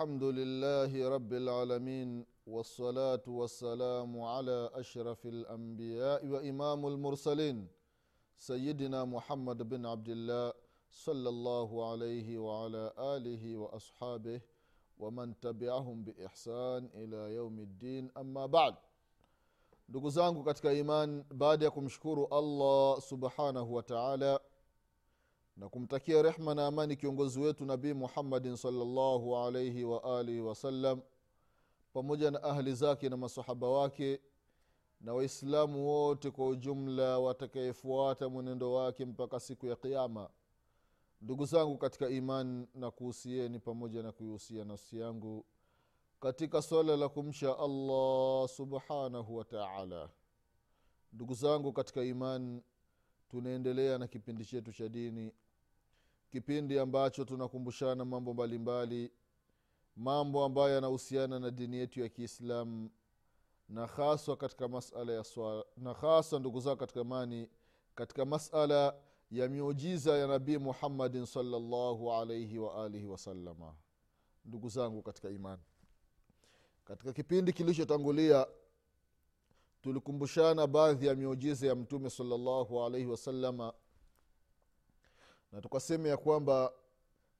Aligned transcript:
الحمد 0.00 0.24
لله 0.24 0.92
رب 1.16 1.32
العالمين 1.32 2.24
والصلاة 2.46 3.20
والسلام 3.28 4.20
على 4.20 4.70
أشرف 4.74 5.26
الأنبياء 5.26 6.26
وإمام 6.26 6.86
المرسلين 6.86 7.68
سيدنا 8.36 9.04
محمد 9.04 9.68
بن 9.68 9.86
عبد 9.86 10.08
الله 10.08 10.52
صلى 10.90 11.28
الله 11.28 11.90
عليه 11.90 12.38
وعلى 12.38 12.84
آله 12.98 13.56
وأصحابه 13.56 14.40
ومن 14.98 15.40
تبعهم 15.40 15.96
بإحسان 16.04 16.88
إلى 16.94 17.34
يوم 17.36 17.58
الدين. 17.58 18.10
أما 18.16 18.46
بعد 18.46 18.74
iman 20.80 21.24
baada 21.34 21.64
ya 21.64 21.70
kumshukuru 21.70 22.24
allah 22.32 23.00
subhanahu 23.02 23.74
wa 23.74 23.82
taala 23.82 24.40
na 25.56 25.68
kumtakia 25.68 26.22
rehma 26.22 26.54
na 26.54 26.66
amani 26.66 26.96
kiongozi 26.96 27.40
wetu 27.40 27.64
nabii 27.64 27.92
muhammadin 27.92 28.56
salllahu 28.56 29.36
alaihi 29.36 29.84
waalihi 29.84 30.40
wasallam 30.40 31.00
pamoja 31.92 32.30
na 32.30 32.42
ahli 32.42 32.74
zake 32.74 33.08
na 33.08 33.16
masahaba 33.16 33.68
wake 33.68 34.20
na 35.00 35.14
waislamu 35.14 35.88
wote 35.88 36.30
kwa 36.30 36.48
ujumla 36.48 37.18
watakayefuata 37.18 38.28
mwenendo 38.28 38.72
wake 38.72 39.04
mpaka 39.04 39.40
siku 39.40 39.66
ya 39.66 39.76
qiama 39.76 40.30
ndugu 41.20 41.44
zangu 41.44 41.78
katika 41.78 42.08
iman 42.08 42.66
na 42.74 42.90
kuhusieni 42.90 43.58
pamoja 43.58 44.02
na 44.02 44.12
kuihusia 44.12 44.64
nafsi 44.64 44.98
yangu 45.00 45.44
katika 46.20 46.62
swala 46.62 46.96
la 46.96 47.08
kumsha 47.08 47.58
allah 47.58 48.48
subhanahu 48.48 49.36
wataala 49.36 50.08
ndugu 51.12 51.34
zangu 51.34 51.72
katika 51.72 52.04
iman 52.04 52.62
tunaendelea 53.30 53.98
na 53.98 54.06
kipindi 54.08 54.44
chetu 54.44 54.72
cha 54.72 54.88
dini 54.88 55.32
kipindi 56.30 56.78
ambacho 56.78 57.24
tunakumbushana 57.24 58.04
mambo 58.04 58.34
mbalimbali 58.34 59.12
mambo 59.96 60.44
ambayo 60.44 60.74
yanahusiana 60.74 61.38
na 61.38 61.50
dini 61.50 61.76
yetu 61.76 62.00
ya 62.00 62.08
kiislamu 62.08 62.90
na 63.68 63.86
haswa 63.86 64.36
katika 64.36 64.68
masala 64.68 65.12
ya 65.12 65.24
swala 65.24 65.64
na 65.76 65.92
haswa 65.92 66.40
ndugu 66.40 66.60
zao 66.60 66.76
katika 66.76 67.00
imani 67.00 67.48
katika 67.94 68.24
masala 68.24 68.94
ya 69.30 69.48
miujiza 69.48 70.18
ya 70.18 70.26
nabii 70.26 70.58
muhammadin 70.58 71.26
salllahu 71.26 72.12
alaihi 72.12 72.58
waalihi 72.58 73.06
wasalama 73.06 73.74
ndugu 74.44 74.68
zangu 74.68 75.02
katika 75.02 75.30
imani 75.30 75.62
katika 76.84 77.12
kipindi 77.12 77.52
kilichotangulia 77.52 78.46
tulikumbushana 79.82 80.66
baadhi 80.66 81.06
ya 81.06 81.14
miujiza 81.14 81.66
ya 81.66 81.74
mtume 81.74 82.10
salllahu 82.10 82.82
alaihi 82.84 83.06
wasalama 83.06 83.72
na 85.52 85.60
tukasema 85.60 86.08
ya 86.08 86.16
kwamba 86.16 86.72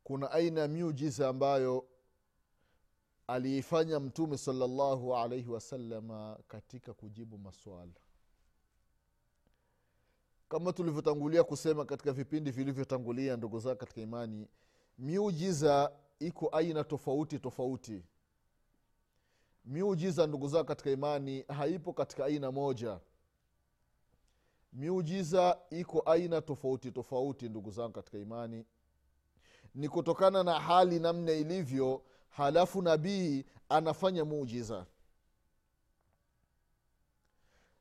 kuna 0.04 0.30
aina 0.30 0.60
ya 0.60 0.68
miujiza 0.68 1.28
ambayo 1.28 1.86
aliifanya 3.26 4.00
mtume 4.00 4.38
salllahu 4.38 5.16
alaihi 5.16 5.50
wasalama 5.50 6.38
katika 6.48 6.94
kujibu 6.94 7.38
maswala. 7.38 7.92
Kama 10.48 10.72
tulivyotangulia 10.72 11.44
kusema 11.44 11.84
katika 11.84 12.12
vipindi 12.12 12.50
vilivyotangulia 12.50 13.36
ndugu 13.36 13.58
zao 13.58 13.74
katika 13.76 14.00
imani 14.00 14.48
miujiza 14.98 15.92
iko 16.18 16.48
aina 16.48 16.84
tofauti 16.84 17.38
tofauti 17.38 18.04
miujiza 19.64 20.26
ndugu 20.26 20.48
zao 20.48 20.64
katika 20.64 20.90
imani 20.90 21.44
haipo 21.48 21.92
katika 21.92 22.24
aina 22.24 22.52
moja. 22.52 23.00
Miujiza 24.72 25.58
iko 25.70 26.00
aina 26.06 26.40
tofauti 26.42 26.90
tofauti 26.92 27.48
ndugu 27.48 27.70
zangu 27.70 27.92
katika 27.92 28.18
imani. 28.18 28.64
Ni 29.74 29.88
kutokana 29.88 30.42
na 30.42 30.60
hali 30.60 31.00
namna 31.00 31.32
ilivyo 31.32 32.02
halafu 32.28 32.82
nabii 32.82 33.44
anafanya 33.68 34.24
muujiza. 34.24 34.86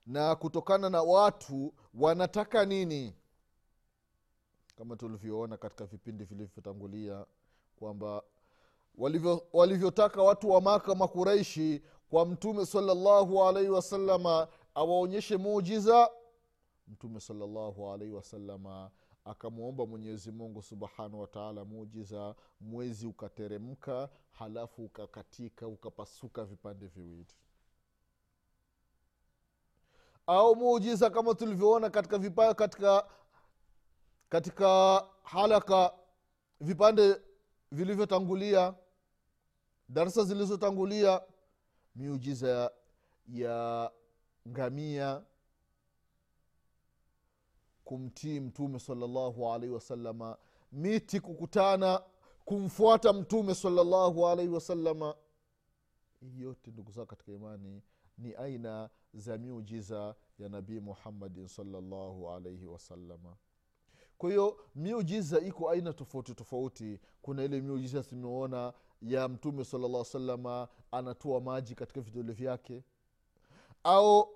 Na 0.06 0.36
kutokana 0.36 0.90
na 0.90 1.02
watu 1.02 1.74
wanataka 1.94 2.66
nini? 2.66 3.16
Kama 4.78 4.96
tulivyoona 4.96 5.58
katika 5.58 5.86
vipindi 5.86 6.24
vilivyotangulia 6.24 7.26
kwamba 7.76 8.24
walivyo- 8.98 9.44
walivyotaka 9.54 10.24
watu 10.24 10.50
wa 10.50 10.62
maka 10.62 10.96
makuraishi 10.96 11.82
kwa 12.10 12.26
mtume 12.26 12.66
salllahu 12.66 13.44
alaihi 13.44 13.70
wasalama 13.70 14.48
awaonyeshe 14.76 15.38
muujiza. 15.38 16.10
Mtume 16.88 17.20
salllahu 17.20 17.92
alaihi 17.92 18.14
wasalama 18.14 18.92
akamwomba 19.26 19.86
mwenyezi 19.86 20.32
mungu 20.32 20.62
subhanahu 20.62 21.20
wataala 21.22 21.66
muujiza 21.66 22.36
mwezi 22.60 23.08
ukateremka 23.08 24.10
halafu 24.32 24.86
ukakatika 24.86 25.68
ukapasuka 25.68 26.46
vipande 26.46 26.88
viwili. 26.88 27.26
Au 30.28 30.56
muujiza 30.56 31.10
kama 31.10 31.34
tulivyoona 31.36 31.90
katika 31.90 32.18
vipa, 32.18 32.54
katika 32.54 33.08
katika 34.30 35.06
halaka 35.24 35.94
vipande 36.62 37.22
vilivyotangulia 37.72 38.74
darsa 39.90 40.24
zilizotangulia 40.24 41.22
miujiza 41.96 42.72
ya, 43.28 43.92
ngamia 44.48 45.24
kumtii 47.84 48.40
mtume 48.40 48.80
salallahu 48.80 49.52
alaihi 49.54 49.74
wasalama 49.74 50.38
miti 50.72 51.20
kukutana 51.20 52.04
kumfuata 52.46 53.14
mtume 53.14 53.56
salallahu 53.56 54.28
alaihi 54.28 54.52
wasalama 54.54 55.16
hii 56.20 56.42
yote 56.42 56.72
ndugu 56.72 56.92
zao 56.92 57.06
katika 57.06 57.32
imani 57.32 57.84
ni 58.18 58.34
aina 58.36 58.90
za 59.14 59.38
miujiza 59.38 60.16
ya 60.40 60.50
nabii 60.50 60.80
muhammadin 60.80 61.48
salallahu 61.48 62.30
alaihi 62.32 62.66
wasalama 62.66 63.36
kwa 64.20 64.30
hiyo 64.30 64.58
miujiza 64.76 65.40
iko 65.40 65.70
aina 65.70 65.94
tofauti 65.94 66.34
tofauti. 66.36 67.00
Kuna 67.22 67.44
ile 67.44 67.62
miujiza 67.62 68.04
tumeona 68.04 68.74
ya 69.02 69.28
mtume 69.28 69.66
salllah 69.66 70.06
salama 70.06 70.68
anatoa 70.92 71.42
maji 71.42 71.76
katika 71.76 72.02
vidole 72.02 72.34
vyake. 72.34 72.84
Au 73.84 74.30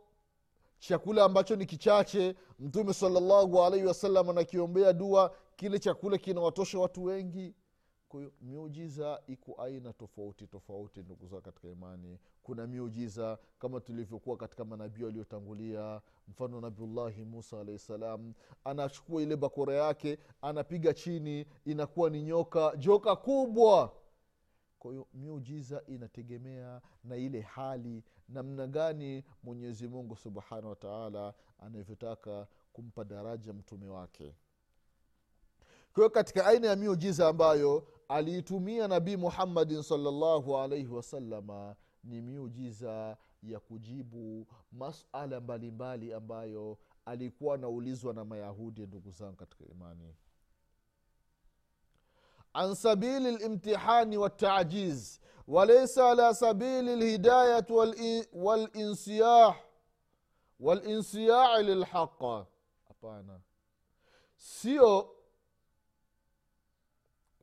chakula 0.79 1.23
ambacho 1.23 1.55
ni 1.55 1.66
kichache 1.66 2.35
mtume 2.59 2.94
salallahu 2.94 3.63
alaihi 3.63 3.85
wasallam 3.85 4.29
anakiombea 4.29 4.94
dua 4.94 5.35
kile 5.55 5.79
chakula 5.79 6.17
kinawatosha 6.17 6.79
watu 6.79 7.03
wengi 7.03 7.53
kwa 8.13 8.31
miujiza 8.41 9.22
iko 9.28 9.62
aina 9.62 9.94
tofauti 9.94 10.47
tofauti 10.47 11.00
ndugu 11.00 11.28
zao 11.28 11.41
katika 11.41 11.68
imani. 11.68 12.19
Kuna 12.44 12.68
miujiza 12.68 13.38
kama 13.59 13.79
tulivyokuwa 13.79 14.38
katika 14.38 14.66
manabii 14.66 15.03
waliotangulia. 15.03 16.01
Mfano 16.28 16.62
nabiullahi 16.62 17.24
musa 17.24 17.59
alahi 17.59 17.79
salam 17.79 18.34
anachukua 18.63 19.22
ile 19.22 19.35
bakora 19.35 19.74
yake 19.74 20.18
anapiga 20.41 20.94
chini 20.94 21.46
inakuwa 21.66 22.09
ni 22.09 22.24
nyoka 22.24 22.75
joka 22.77 23.15
kubwa. 23.15 23.94
Kwa 24.80 24.92
hiyo 24.92 25.07
miujiza 25.13 25.83
inategemea 25.88 26.81
na 27.04 27.15
ile 27.15 27.42
hali 27.42 28.04
namna 28.30 28.68
gani 28.68 29.24
mwenyezi 29.44 29.88
mungu 29.88 30.15
subhanahu 30.15 30.69
wataala 30.69 31.33
anavyotaka 31.60 32.48
kumpa 32.74 33.04
daraja 33.04 33.54
mtume 33.54 33.88
wake. 33.88 34.36
Kwa 35.94 36.01
hiyo 36.04 36.10
katika 36.10 36.45
aina 36.45 36.68
ya 36.68 36.75
miujiza 36.75 37.27
ambayo 37.27 37.88
aliitumia 38.09 38.88
nabii 38.88 39.17
muhammadin 39.17 39.81
salllahu 39.83 40.57
alaihi 40.57 40.88
wasalama 40.88 41.75
ni 42.03 42.21
miujiza 42.21 43.17
ya 43.44 43.59
kujibu 43.59 44.47
masala 44.71 45.39
mbalimbali 45.41 46.13
ambayo 46.13 46.77
alikuwa 47.05 47.55
anaulizwa 47.55 48.13
na 48.13 48.25
mayahudi 48.25 48.81
ndugu 48.88 49.11
zangu 49.11 49.35
katika 49.35 49.65
imani. 49.65 50.15
An 52.53 52.75
sabili 52.75 53.38
limtihani 53.38 54.17
waltajiz 54.17 55.19
walaisa 55.47 56.09
ala 56.11 56.33
sabili 56.33 56.95
lhidayat 56.95 57.69
walinsiyah 58.33 59.55
walinsiyai 60.59 61.63
lilhaqa 61.63 62.45
hapana. 62.88 63.39
Sio 64.35 65.15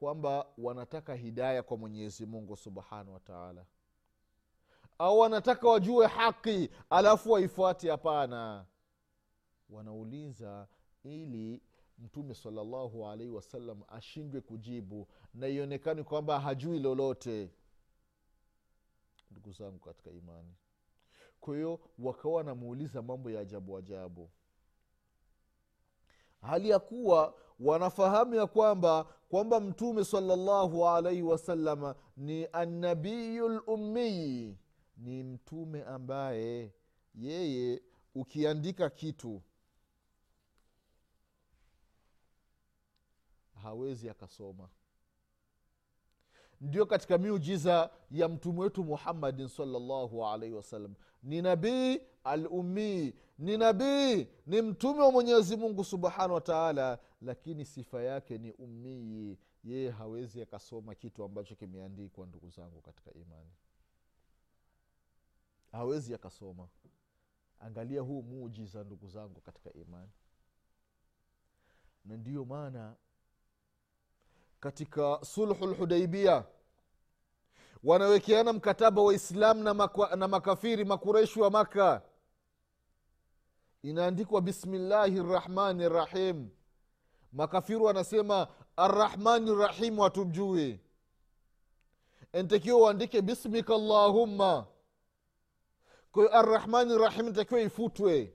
kwamba 0.00 0.46
wanataka 0.58 1.14
hidaya 1.14 1.62
kwa 1.62 1.76
mwenyezi 1.76 2.26
mungu 2.26 2.56
subhanahu 2.56 3.12
wataala 3.12 3.66
au 4.98 5.18
wanataka 5.18 5.68
wajue 5.68 6.06
haki 6.06 6.70
alafu 6.90 7.30
waifuati 7.30 7.88
hapana. 7.88 8.66
Wanauliza 9.70 10.68
ili 11.04 11.62
mtume 11.98 12.34
salallahu 12.34 13.06
alaihi 13.08 13.32
wasallam 13.32 13.82
ashindwe 13.88 14.40
kujibu 14.40 15.08
na 15.34 15.46
ionekane 15.48 16.02
kwamba 16.02 16.40
hajui 16.40 16.78
lolote. 16.78 17.50
Ndugu 19.30 19.52
zangu 19.52 19.78
katika 19.78 20.10
imani. 20.10 20.54
Kwa 21.40 21.54
hiyo 21.56 21.80
wakawa 21.98 22.34
wanamuuliza 22.34 23.02
mambo 23.02 23.30
ya 23.30 23.40
ajabu 23.40 23.76
ajabu 23.76 24.30
hali 26.40 26.70
ya 26.70 26.78
kuwa 26.78 27.34
wanafahamu 27.60 28.34
ya 28.34 28.46
kwamba 28.46 29.04
kwamba 29.28 29.60
mtume 29.60 30.04
salllahu 30.04 30.88
alaihi 30.88 31.22
wasalama 31.22 31.94
ni 32.16 32.46
annabiyu 32.52 33.48
lummiyi 33.48 34.58
ni 34.96 35.22
mtume 35.22 35.84
ambaye 35.84 36.72
yeye 37.14 37.82
ukiandika 38.14 38.90
kitu 38.90 39.42
hawezi 43.62 44.10
akasoma. 44.10 44.68
Ndio 46.60 46.86
katika 46.86 47.18
miujiza 47.18 47.90
ya 48.10 48.28
mtume 48.28 48.60
wetu 48.60 48.84
muhammadin 48.84 49.48
salllahu 49.48 50.26
alaihi 50.26 50.54
wasallam 50.54 50.94
ni 51.22 51.42
nabii 51.42 52.00
al 52.24 52.46
ummii 52.46 53.14
ni 53.38 53.56
nabii 53.56 54.28
ni 54.46 54.62
mtume 54.62 55.00
wa 55.02 55.12
mwenyezi 55.12 55.56
mungu 55.56 55.84
subhanahu 55.84 56.34
wa 56.34 56.40
taala 56.40 56.98
lakini 57.22 57.64
sifa 57.64 58.02
yake 58.02 58.38
ni 58.38 58.52
ummii 58.52 59.38
yeye 59.64 59.90
hawezi 59.90 60.42
akasoma 60.42 60.94
kitu 60.94 61.24
ambacho 61.24 61.54
kimeandikwa 61.54 62.26
ndugu 62.26 62.50
zangu 62.50 62.80
katika 62.80 63.12
imani. 63.12 63.50
Hawezi 65.72 66.14
akasoma. 66.14 66.68
Angalia 67.60 68.00
huu 68.00 68.22
muujiza 68.22 68.84
ndugu 68.84 69.08
zangu 69.08 69.40
katika 69.40 69.72
imani. 69.72 70.10
Na 72.04 72.16
ndiyo 72.16 72.44
maana 72.44 72.94
katika 74.60 75.18
sulhu 75.24 75.66
lhudaibia 75.66 76.44
wanawekeana 77.84 78.52
mkataba 78.52 79.02
wa 79.02 79.14
islam 79.14 79.58
na, 79.62 79.74
makwa, 79.74 80.16
na 80.16 80.28
makafiri 80.28 80.84
makureshi 80.84 81.40
wa 81.40 81.50
maka 81.50 82.02
inaandikwa 83.82 84.40
bismillahi 84.40 85.22
rahmani 85.22 85.88
rahim 85.88 86.48
makafiru 87.32 87.84
wanasema 87.84 88.48
arrahmani 88.76 89.54
rahim 89.54 89.98
watumjui 89.98 90.80
ntakiwa 92.34 92.78
uandike 92.78 93.22
bismika 93.22 93.78
llahumma 93.78 94.66
kwayo 96.12 96.36
arrahmani 96.38 96.98
rrahim 96.98 97.28
ntakiwa 97.28 97.60
ifutwe. 97.60 98.34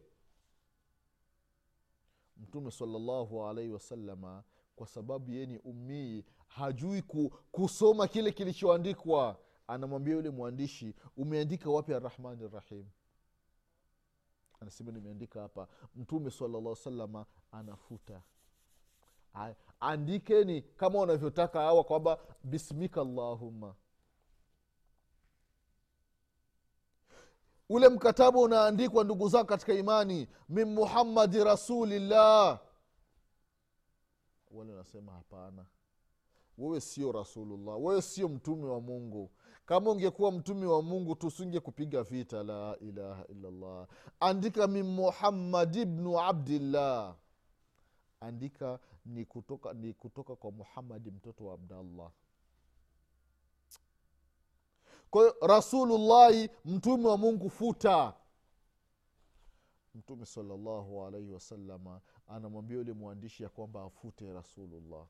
Mtume 2.38 2.72
salllahu 2.72 3.46
alaihi 3.46 3.72
wasalama 3.72 4.44
kwa 4.76 4.88
sababu 4.88 5.32
yeye 5.32 5.46
ni 5.46 5.58
ummii 5.58 6.24
hajui 6.48 7.02
ku, 7.02 7.30
kusoma 7.52 8.08
kile 8.08 8.32
kilichoandikwa. 8.32 9.40
Anamwambia 9.68 10.14
yule 10.16 10.30
mwandishi 10.30 10.96
umeandika 11.18 11.70
wapi 11.70 11.94
arrahmani 11.94 12.48
rrahim 12.48 12.86
anasema 14.62 14.92
nimeandika 14.92 15.42
hapa 15.42 15.68
mtume 15.96 16.31
salallah 16.31 16.75
salama 16.75 17.25
anafuta. 17.52 18.22
Andikeni 19.80 20.62
kama 20.62 21.00
unavyotaka 21.00 21.60
hawa 21.60 21.84
kwamba 21.84 22.18
bismika 22.44 23.04
llahumma 23.04 23.75
ule 27.69 27.90
mkataba 27.90 28.40
unaandikwa 28.40 29.04
ndugu 29.04 29.30
zako 29.30 29.46
katika 29.46 29.74
imani 29.74 30.28
min 30.50 30.66
muhammadi 30.66 31.44
rasulillah. 31.44 32.60
Wale 34.51 34.72
wanasema 34.72 35.12
hapana 35.12 35.66
wewe 36.57 36.81
sio 36.81 37.12
rasulullah 37.12 37.84
wewe 37.84 38.02
sio 38.02 38.30
mtume 38.30 38.68
wa 38.68 38.81
mungu. 38.81 39.31
Kama 39.66 39.92
ungekuwa 39.92 40.31
mtume 40.31 40.66
wa 40.66 40.81
mungu 40.81 41.16
tusinge 41.16 41.60
kupiga 41.60 42.04
vita 42.04 42.44
la 42.44 42.78
ilaha 42.80 43.25
illallah. 43.28 43.88
Andika 44.19 44.68
min 44.68 44.84
muhammadi 44.84 45.86
bnu 45.86 46.19
abdillah. 46.19 47.16
Andika 48.19 48.80
ni 49.06 49.25
kutoka 49.25 49.74
ni 49.74 49.94
kutoka 49.94 50.36
kwa 50.36 50.52
muhammadi 50.52 51.12
mtoto 51.12 51.46
wa 51.46 51.54
abdallah. 51.54 52.12
Kwa 55.10 55.22
hiyo 55.22 55.36
rasulullahi 55.48 56.50
mtume 56.66 57.08
wa 57.08 57.18
mungu 57.18 57.50
futa. 57.50 58.13
Mtume 59.96 60.25
salallahu 60.25 61.06
alaihi 61.06 61.31
wasalama 61.31 62.01
anamwambia 62.28 62.78
yule 62.78 62.94
mwandishi 62.94 63.44
ya 63.44 63.50
kwamba 63.50 63.84
afute 63.84 64.34
rasulullah 64.34 65.06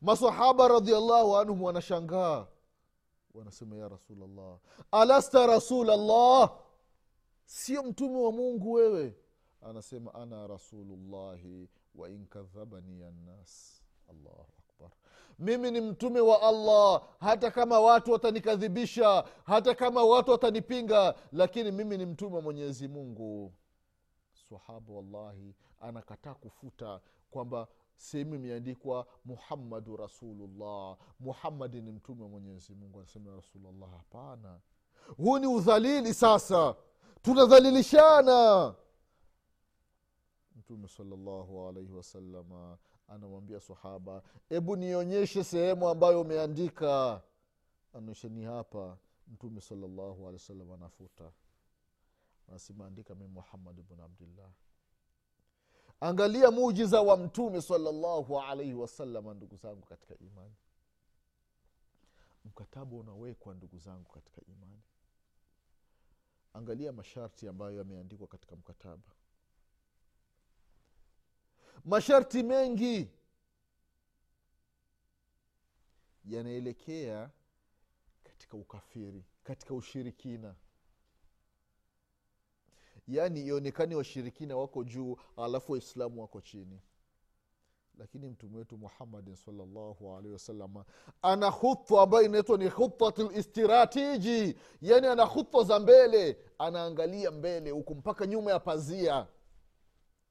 masahaba 0.00 0.68
radiallahu 0.68 1.36
anhum 1.36 1.62
wanashangaa. 1.62 2.46
Wanasema 3.34 3.76
ya 3.76 3.88
rasulllah 3.88 4.58
alasta 4.92 5.46
rasulllah 5.46 6.56
sio 7.44 7.82
mtume 7.82 8.16
wa 8.22 8.32
mungu 8.32 8.72
wewe. 8.72 9.16
Anasema 9.62 10.14
ana 10.14 10.46
rasulullahi 10.46 11.68
wainkadhabani 11.94 13.02
annas. 13.04 13.82
Allahu 14.10 14.46
akbar. 14.58 14.90
Mimi 15.38 15.70
ni 15.70 15.80
mtume 15.80 16.20
wa 16.20 16.42
allah. 16.42 17.02
Hata 17.20 17.50
kama 17.50 17.80
watu 17.80 18.12
watanikadhibisha 18.12 19.24
hata 19.44 19.74
kama 19.74 20.04
watu 20.04 20.30
watanipinga 20.30 21.14
lakini 21.32 21.70
mimi 21.72 21.98
ni 21.98 22.06
mtume 22.06 22.36
wa 22.36 22.42
mwenyezi 22.42 22.88
mungu. 22.88 23.52
Sahaba 24.48 24.92
wallahi 24.92 25.54
anakataa 25.80 26.34
kufuta 26.34 27.00
kwamba 27.30 27.66
sehemu 27.96 28.34
imeandikwa 28.34 29.06
muhammadu 29.24 29.96
rasulullah. 29.96 30.96
Muhammadi 31.20 31.80
ni 31.82 31.92
mtume 31.92 32.22
wa 32.22 32.28
mwenyezi 32.28 32.74
mungu 32.74 32.98
anasema 32.98 33.36
rasulllah 33.36 33.90
hapana. 33.90 34.60
Huu 35.16 35.38
ni 35.38 35.46
udhalili 35.46 36.14
sasa. 36.14 36.76
Tunadhalilishana. 37.22 38.74
Mtume 40.56 40.88
salallahu 40.88 41.68
alaihi 41.68 41.92
wasalama 41.92 42.78
anamwambia 43.08 43.60
sahaba 43.60 44.22
hebu 44.48 44.76
nionyeshe 44.76 45.44
sehemu 45.44 45.88
ambayo 45.88 46.20
umeandika. 46.20 47.22
Anaonyesheni 47.92 48.44
hapa. 48.44 48.98
Mtume 49.28 49.60
salallahu 49.60 50.14
alehi 50.28 50.32
wasallam 50.32 50.72
anafuta. 50.72 51.32
Anasema 52.48 52.86
andika 52.86 53.14
mi 53.14 53.26
muhammad 53.26 53.82
bn 53.82 54.00
abdillah 54.00 54.50
angalia 56.00 56.50
mujiza 56.50 57.00
wa 57.02 57.16
mtume 57.16 57.62
salallahu 57.62 58.40
alaihi 58.40 58.74
wasalama 58.74 59.34
ndugu 59.34 59.56
zangu 59.56 59.86
katika 59.86 60.18
imani. 60.18 60.54
Mkataba 62.44 62.96
unawekwa 62.96 63.54
ndugu 63.54 63.78
zangu 63.78 64.12
katika 64.12 64.40
imani. 64.48 64.82
Angalia 66.54 66.92
masharti 66.92 67.48
ambayo 67.48 67.76
yameandikwa 67.76 68.26
katika 68.26 68.56
mkataba. 68.56 69.12
Masharti 71.84 72.42
mengi 72.42 73.10
yanaelekea 76.24 77.30
katika 78.24 78.56
ukafiri 78.56 79.24
katika 79.44 79.74
ushirikina 79.74 80.54
yaani 83.08 83.40
ionekani 83.46 83.94
washirikina 83.94 84.56
wako 84.56 84.84
juu 84.84 85.16
alafu 85.36 85.72
waislamu 85.72 86.20
wako 86.20 86.40
chini. 86.40 86.80
Lakini 87.98 88.28
mtume 88.28 88.58
wetu 88.58 88.78
muhammadin 88.78 89.36
salllahu 89.36 90.10
alaihi 90.16 90.32
wasalama 90.32 90.84
ana 91.22 91.52
khutwa 91.52 92.02
ambayo 92.02 92.24
inaitwa 92.24 92.58
ni 92.58 92.70
khutatu 92.70 93.30
listiratiji 93.30 94.56
yaani 94.82 95.06
ana 95.06 95.26
khutwa 95.26 95.64
za 95.64 95.80
mbele 95.80 96.38
anaangalia 96.58 97.30
mbele 97.30 97.70
huku 97.70 97.94
mpaka 97.94 98.26
nyuma 98.26 98.50
ya 98.50 98.60
pazia. 98.60 99.26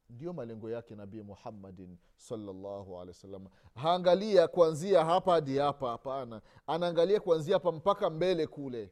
Ndio 0.09 0.33
malengo 0.33 0.69
yake 0.69 0.95
nabii 0.95 1.21
muhammadin 1.21 1.97
salllahu 2.15 2.95
alehi 2.99 3.07
wasalama 3.17 3.49
haangalia 3.75 4.47
kuanzia 4.47 5.05
hapa 5.05 5.31
hadi 5.33 5.57
hapa 5.57 5.89
hapana. 5.89 6.41
Anaangalia 6.67 7.19
kuanzia 7.19 7.53
hapa 7.55 7.71
mpaka 7.71 8.09
mbele 8.09 8.47
kule 8.47 8.91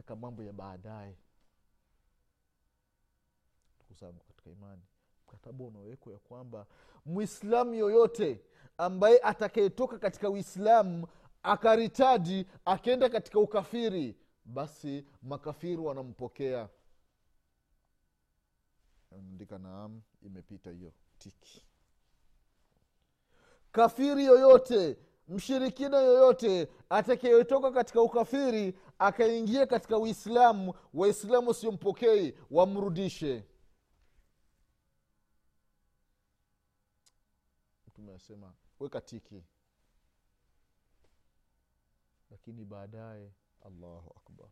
taka 0.00 0.16
mambo 0.16 0.42
ya 0.42 0.52
baadaye. 0.52 1.16
Tukuzangu 3.78 4.20
katika 4.24 4.50
imani 4.50 4.82
mkataba 5.26 5.64
unaowekwa 5.64 6.12
ya 6.12 6.18
kwamba 6.18 6.66
mwislamu 7.06 7.74
yoyote 7.74 8.40
ambaye 8.78 9.18
atakayetoka 9.22 9.98
katika 9.98 10.30
uislamu 10.30 11.06
akaritadi 11.42 12.46
akienda 12.64 13.08
katika 13.08 13.38
ukafiri 13.40 14.16
basi 14.44 15.06
makafiri 15.22 15.76
wanampokea. 15.76 16.68
Andika 19.18 19.58
naam 19.58 20.02
imepita 20.22 20.70
hiyo 20.70 20.92
tiki. 21.18 21.64
Kafiri 23.72 24.24
yoyote 24.24 24.96
mshirikina 25.30 25.98
yoyote 25.98 26.68
atakayetoka 26.88 27.70
katika 27.72 28.02
ukafiri 28.02 28.78
akaingia 28.98 29.66
katika 29.66 29.98
uislamu 29.98 30.74
waislamu 30.94 31.54
siompokei 31.54 32.38
wamrudishe. 32.50 33.44
Mtume 37.88 38.14
asema 38.14 38.54
weka 38.80 39.00
tiki. 39.00 39.42
Lakini 42.30 42.64
baadaye 42.64 43.32
allahu 43.66 44.14
akbar 44.16 44.48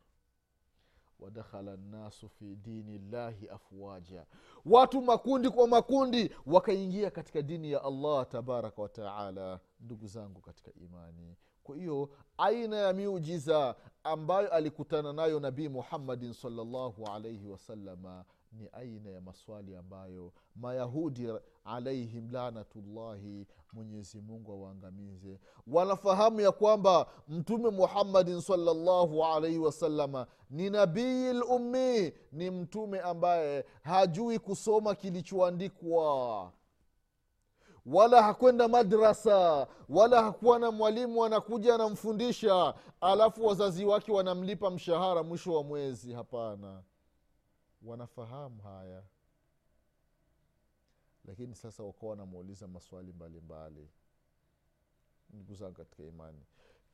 wadakhala 1.21 1.77
nnasu 1.77 2.29
fi 2.29 2.57
dini 2.57 2.99
llahi 2.99 3.49
afwaja 3.49 4.27
watu 4.67 5.03
makundi 5.03 5.51
kwa 5.51 5.69
makundi 5.69 6.31
wakaingia 6.47 7.11
katika 7.11 7.43
dini 7.43 7.73
ya 7.73 7.85
allah 7.85 8.29
tabaraka 8.29 8.83
wataala 8.83 9.61
ndugu 9.81 10.07
zangu 10.07 10.41
katika 10.41 10.71
imani 10.73 11.37
kwa 11.63 11.77
hiyo 11.77 12.11
aina 12.39 12.77
ya 12.77 12.93
miujiza 12.93 13.77
ambayo 14.05 14.53
alikutana 14.53 15.13
nayo 15.13 15.41
nabii 15.41 15.69
muhammadin 15.69 16.33
salllahu 16.33 17.07
alaihi 17.07 17.47
wasalama 17.49 18.25
ni 18.53 18.69
aina 18.73 19.11
ya 19.11 19.21
maswali 19.21 19.77
ambayo 19.77 20.33
mayahudi 20.57 21.29
alaihim 21.65 22.31
lanatullahi 22.31 23.47
mwenyezi 23.73 24.21
mungu 24.21 24.53
awaangamize. 24.53 25.39
Wanafahamu 25.67 26.41
ya 26.41 26.53
kwamba 26.53 27.07
mtume 27.29 27.71
muhammadin 27.71 28.41
salllahu 28.41 29.25
alaihi 29.25 29.59
wasalama 29.59 30.27
ni 30.51 30.71
nabii 30.71 31.33
lummi 31.33 32.13
ni 32.33 32.51
mtume 32.51 33.01
ambaye 33.01 33.65
hajui 33.83 34.39
kusoma 34.39 34.95
kilichoandikwa. 34.95 36.53
Wala 37.87 38.23
hakwenda 38.23 38.69
madrasa 38.69 39.67
wala 39.89 40.23
hakuwa 40.23 40.59
na 40.59 40.71
mwalimu 40.71 41.25
anakuja 41.25 41.75
anamfundisha 41.75 42.75
alafu 43.01 43.47
wazazi 43.47 43.85
wake 43.85 44.13
wanamlipa 44.13 44.71
mshahara 44.71 45.23
mwisho 45.23 45.55
wa 45.55 45.63
mwezi. 45.65 46.13
Hapana 46.13 46.83
wanafahamu 47.89 48.63
haya. 48.63 49.03
Lakini 51.25 51.55
sasa 51.55 51.83
wakawa 51.83 52.11
wanamuuliza 52.11 52.67
maswali 52.69 53.13
mbalimbali. 53.13 53.89
Ndugu 55.31 55.55
zangu 55.55 55.75
katika 55.75 56.03
imani. 56.03 56.43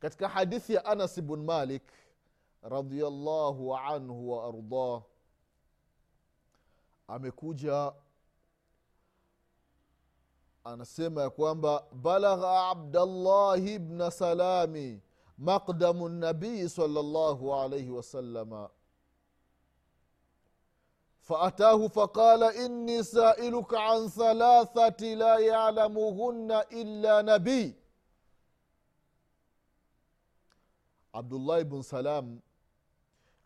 Katika 0.00 0.28
hadithi 0.28 0.74
ya 0.74 0.84
anas 0.84 1.20
bn 1.22 1.36
malik 1.44 1.82
radiallahu 2.62 3.76
anhu 3.76 4.30
wa 4.30 4.44
ardah 4.48 5.02
amekuja 7.08 7.92
anasema 10.64 11.22
ya 11.22 11.30
kwamba 11.30 11.86
balagha 11.92 12.68
abdallahi 12.68 13.78
bna 13.78 14.10
salami 14.10 15.02
maqdamu 15.38 16.08
nabii 16.08 16.68
salllahu 16.68 17.54
alaihi 17.54 17.90
wasalama 17.90 18.70
فأتاه 21.23 21.87
فقال 21.87 22.43
إني 22.43 23.03
سائلك 23.03 23.73
عن 23.73 24.07
ثلاثة 24.07 25.05
لا 25.05 25.39
يعلمهن 25.39 26.51
إلا 26.51 27.21
نبي 27.21 27.75
abdullahi 31.13 31.63
bn 31.63 31.81
salam 31.81 32.39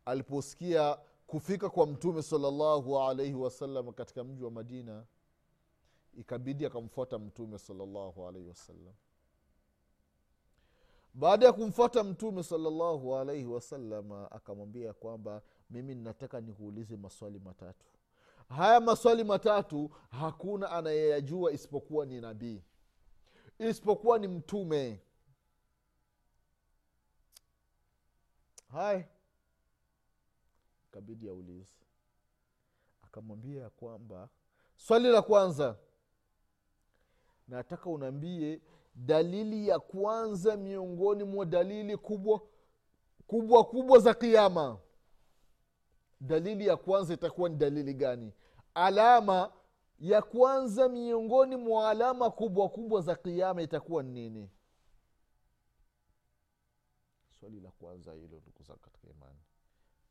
aliposikia 0.06 0.98
kufika 1.28 1.70
kwa 1.70 1.88
mtume 1.88 2.22
salllahu 2.24 3.00
alaihi 3.00 3.34
wasallam 3.34 3.94
katika 3.94 4.24
mji 4.24 4.44
wa 4.44 4.52
madina 4.52 5.06
ikabidi 6.14 6.66
akamfuata 6.66 7.20
mtume 7.20 7.58
salllahu 7.60 8.28
alaihi 8.28 8.48
wasallam 8.48 8.94
baada 11.14 11.46
ya 11.46 11.54
kumfuata 11.54 12.04
mtume 12.04 12.44
salllahu 12.44 13.16
alaihi 13.16 13.46
wasalama 13.46 14.32
akamwambia 14.32 14.94
kwamba 14.94 15.42
mimi 15.71 15.95
ninataka 15.95 16.41
nikuulize 16.41 16.97
maswali 16.97 17.39
matatu. 17.39 17.87
Haya 18.49 18.81
maswali 18.81 19.25
matatu 19.25 19.91
hakuna 20.11 20.71
anayeyajua 20.71 21.53
isipokuwa 21.53 22.07
ni 22.07 22.21
nabii. 22.21 22.63
Isipokuwa 23.59 24.19
ni 24.19 24.29
mtume. 24.29 25.01
Haya 28.73 29.09
kabidi 30.91 31.29
aulize. 31.29 31.67
Akamwambia 33.03 33.63
ya 33.63 33.71
kwamba 33.71 34.29
swali 34.77 35.09
la 35.09 35.23
kwanza. 35.23 35.79
Nataka 37.49 37.91
unaambie 37.91 38.61
dalili 38.95 39.69
ya 39.69 39.79
kwanza 39.79 40.57
miongoni 40.57 41.25
mwa 41.25 41.47
dalili 41.47 41.97
kubwa 41.97 42.41
kubwa 43.27 43.65
kubwa 43.65 43.99
za 43.99 44.15
kiama 44.15 44.79
dalili 46.21 46.67
ya 46.67 46.77
kwanza 46.77 47.15
itakuwa 47.15 47.49
ni 47.49 47.57
dalili 47.57 47.95
gani? 47.95 48.33
Alama 48.75 49.53
ya 49.99 50.23
kwanza 50.23 50.89
miongoni 50.89 51.57
mwa 51.57 51.91
alama 51.91 52.31
kubwa 52.31 52.69
kubwa 52.69 53.01
za 53.01 53.15
kiama 53.17 53.63
itakuwa 53.63 54.03
ni 54.03 54.13
nini? 54.13 54.51
Swali 57.41 57.61
la 57.61 57.71
kwanza 57.71 58.13
hilo 58.13 58.41
ndugu 58.41 58.63
zangu 58.63 58.81
katika 58.81 59.09
imani. 59.09 59.41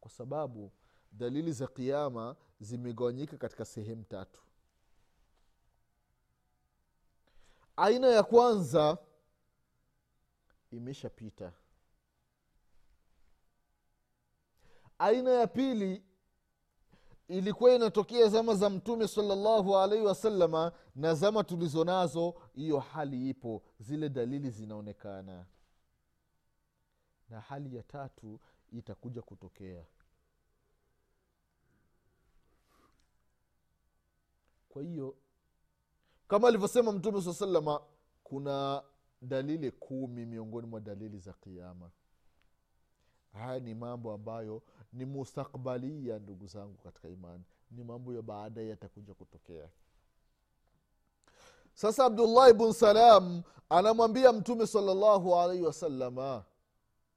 Kwa 0.02 0.12
sababu 0.12 0.72
dalili 1.12 1.52
za 1.52 1.68
kiama 1.68 2.36
zimegawanyika 2.60 3.38
katika 3.38 3.66
sehemu 3.66 4.04
tatu. 4.04 4.42
Aina 7.78 8.08
ya 8.08 8.24
kwanza 8.24 8.98
imeshapita 10.72 11.54
aina 15.00 15.32
ya 15.32 15.48
pili 15.48 16.04
ilikuwa 17.28 17.74
inatokea 17.76 18.28
zama 18.28 18.56
za 18.56 18.70
mtume 18.70 19.08
salallahu 19.08 19.78
alaihi 19.78 20.06
wasalama 20.06 20.72
na 20.96 21.14
zama 21.16 21.44
tulizo 21.44 21.84
nazo 21.84 22.36
hiyo 22.54 22.80
hali 22.80 23.30
ipo. 23.30 23.64
Zile 23.80 24.10
dalili 24.10 24.50
zinaonekana. 24.50 25.46
Na 27.30 27.42
hali 27.42 27.76
ya 27.76 27.84
tatu 27.84 28.40
itakuja 28.72 29.22
kutokea. 29.22 29.86
Kwa 34.70 34.84
hiyo 34.84 35.16
kama 36.28 36.48
alivyosema 36.48 36.92
mtume 36.92 37.22
saa 37.22 37.34
salama 37.34 37.82
kuna 38.24 38.84
dalili 39.22 39.72
kumi 39.72 40.26
miongoni 40.26 40.68
mwa 40.68 40.80
dalili 40.80 41.20
za 41.20 41.34
kiama 41.34 41.92
haya 43.34 43.60
ni 43.60 43.74
mambo 43.76 44.14
ambayo 44.14 44.62
ni 44.94 45.06
mustakbalia 45.06 46.20
ndugu 46.20 46.48
zangu 46.48 46.78
katika 46.78 47.10
imani. 47.10 47.44
Ni 47.72 47.84
mambo 47.84 48.14
ya 48.14 48.22
baadaye 48.22 48.68
yatakuja 48.70 49.14
kutokea. 49.14 49.70
Sasa 51.74 52.06
abdullahi 52.06 52.54
bn 52.54 52.72
salam 52.74 53.44
anamwambia 53.70 54.34
mtume 54.34 54.68
salallahu 54.68 55.36
alaihi 55.36 55.64
wasalama 55.64 56.44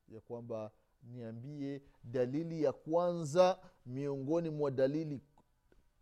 ya 0.08 0.20
kwamba 0.20 0.70
niambie 1.02 1.82
dalili 2.04 2.62
ya 2.62 2.72
kwanza 2.72 3.58
miongoni 3.86 4.50
mwa 4.50 4.70
dalili 4.70 5.20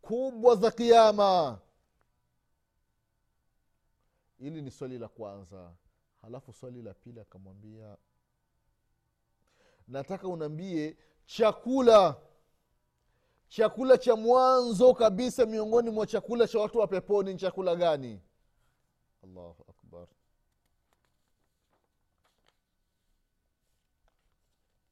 kubwa 0.01 0.57
za 0.57 0.71
kiama 0.71 1.59
hili 4.39 4.63
ni 4.63 4.71
swali 4.71 4.99
la 4.99 5.09
kwanza. 5.09 5.73
Halafu 6.23 6.53
swali 6.53 6.83
la 6.83 6.95
pili 6.95 7.21
akamwambia 7.21 7.97
nataka 9.89 10.29
unaambie 10.29 10.97
chakula. 11.27 12.17
Chakula 13.49 13.99
cha 13.99 14.17
mwanzo 14.17 14.95
kabisa 14.95 15.47
miongoni 15.47 15.91
mwa 15.91 16.07
chakula 16.07 16.49
cha 16.49 16.59
watu 16.59 16.79
wa 16.79 16.87
peponi 16.87 17.33
ni 17.33 17.39
chakula 17.39 17.77
gani? 17.77 18.21
Allahu 19.25 19.65
akbar. 19.69 20.07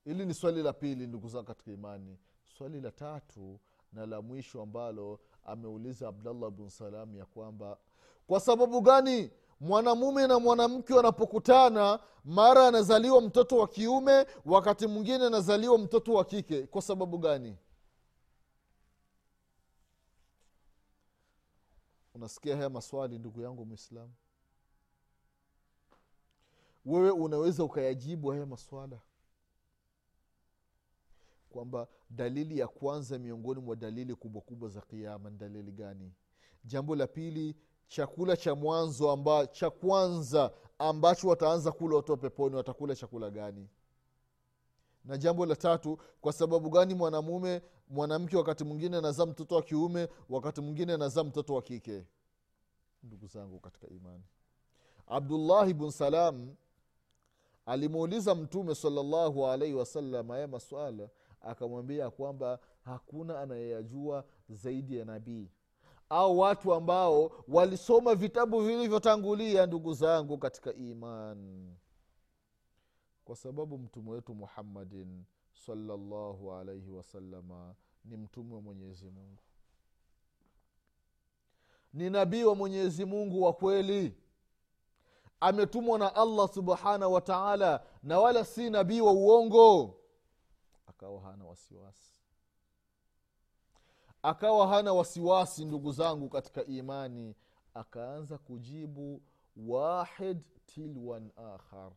Hili 0.04 0.26
ni 0.26 0.34
swali 0.34 0.62
la 0.62 0.72
pili 0.72 1.06
ndugu 1.06 1.28
zangu 1.28 1.44
katika 1.46 1.70
imani. 1.72 2.18
Swali 2.58 2.80
la 2.80 2.90
tatu 2.90 3.60
na 3.92 4.06
la 4.06 4.22
mwisho 4.22 4.62
ambalo 4.62 5.20
ameuliza 5.44 6.08
abdallah 6.08 6.50
bn 6.50 6.68
salam 6.68 7.14
ya 7.16 7.24
kwamba 7.26 7.78
kwa 8.26 8.40
sababu 8.40 8.80
gani 8.80 9.30
mwanamume 9.60 10.26
na 10.26 10.38
mwanamke 10.38 10.94
wanapokutana 10.94 12.00
mara 12.24 12.68
anazaliwa 12.68 13.20
mtoto 13.20 13.56
wa 13.58 13.68
kiume 13.68 14.26
wakati 14.44 14.86
mwingine 14.86 15.24
anazaliwa 15.26 15.78
mtoto 15.78 16.12
wa 16.14 16.24
kike. 16.24 16.66
Kwa 16.66 16.82
sababu 16.82 17.18
gani? 17.18 17.56
Unasikia 22.14 22.56
haya 22.56 22.70
maswali 22.70 23.18
ndugu 23.18 23.40
yangu 23.40 23.64
mwislamu 23.66 24.12
wewe 26.86 27.10
unaweza 27.10 27.64
ukayajibu 27.64 28.28
haya 28.28 28.46
maswala? 28.46 29.00
Kwamba 31.50 31.88
dalili 32.10 32.58
ya 32.58 32.68
kwanza 32.68 33.18
miongoni 33.18 33.60
mwa 33.60 33.76
dalili 33.76 34.14
kubwa 34.14 34.42
kubwa 34.42 34.68
za 34.68 34.80
kiama 34.80 35.30
ni 35.30 35.38
dalili 35.38 35.72
gani? 35.72 36.12
Jambo 36.64 36.96
la 36.96 37.06
pili 37.06 37.56
chakula 37.86 38.36
cha 38.36 38.54
mwanzo 38.54 39.10
amba, 39.10 39.46
cha 39.46 39.70
kwanza 39.70 40.52
ambacho 40.78 41.28
wataanza 41.28 41.72
kula 41.72 41.96
watoa 41.96 42.16
peponi 42.16 42.56
watakula 42.56 42.94
chakula 42.96 43.30
gani? 43.30 43.68
Na 45.04 45.18
jambo 45.18 45.46
la 45.46 45.56
tatu 45.56 45.98
kwa 46.20 46.32
sababu 46.32 46.70
gani 46.70 46.94
mwanamume 46.94 47.62
mwanamke 47.88 48.36
wakati 48.36 48.64
mwingine 48.64 48.96
anazaa 48.96 49.26
mtoto 49.26 49.54
wa 49.54 49.62
kiume 49.62 50.08
wakati 50.28 50.60
mwingine 50.60 50.92
anazaa 50.92 51.24
mtoto 51.24 51.54
wa 51.54 51.62
kike? 51.62 52.04
Ndugu 53.02 53.26
zangu 53.26 53.60
katika 53.60 53.88
imani. 53.88 54.24
Abdullahi 55.06 55.74
bn 55.74 55.90
salam 55.90 56.54
alimuuliza 57.66 58.34
mtume 58.34 58.74
salallahu 58.74 59.46
alaihi 59.46 59.74
wasallam 59.74 60.28
haya 60.28 60.48
maswala 60.48 61.08
akamwambia 61.40 62.10
kwamba 62.10 62.58
hakuna 62.84 63.40
anayeyajua 63.40 64.24
zaidi 64.48 64.96
ya 64.96 65.04
nabii 65.04 65.48
au 66.08 66.38
watu 66.38 66.74
ambao 66.74 67.32
walisoma 67.48 68.14
vitabu 68.14 68.60
vilivyotangulia 68.60 69.66
ndugu 69.66 69.94
zangu 69.94 70.38
katika 70.38 70.74
iman. 70.74 71.70
Kwa 73.24 73.36
sababu 73.36 73.78
mtume 73.78 74.10
wetu 74.10 74.34
muhammadin 74.34 75.24
salallahu 75.52 76.52
alaihi 76.52 76.90
wasalama 76.90 77.74
ni 78.04 78.16
mtume 78.16 78.54
wa 78.54 78.60
mwenyezi 78.60 79.10
mungu. 79.10 79.42
Ni 81.92 82.10
nabii 82.10 82.44
wa 82.44 82.54
mwenyezi 82.54 83.04
mungu 83.04 83.42
wa 83.42 83.52
kweli. 83.52 84.14
Ametumwa 85.40 85.98
na 85.98 86.14
allah 86.14 86.48
subhanahu 86.48 87.12
wa 87.12 87.20
taala 87.20 87.86
na 88.02 88.18
wala 88.20 88.44
si 88.44 88.70
nabii 88.70 89.00
wa 89.00 89.12
uongo. 89.12 89.96
Akawa 90.86 91.20
hana 91.22 91.44
wasiwasi 91.44 92.15
akawa 94.22 94.68
hana 94.68 94.92
wasiwasi 94.92 95.64
ndugu 95.64 95.92
zangu 95.92 96.28
katika 96.28 96.64
imani. 96.64 97.34
Akaanza 97.74 98.38
kujibu 98.38 99.22
wahid 99.56 100.38
tilwan 100.66 101.30
akhar. 101.36 101.92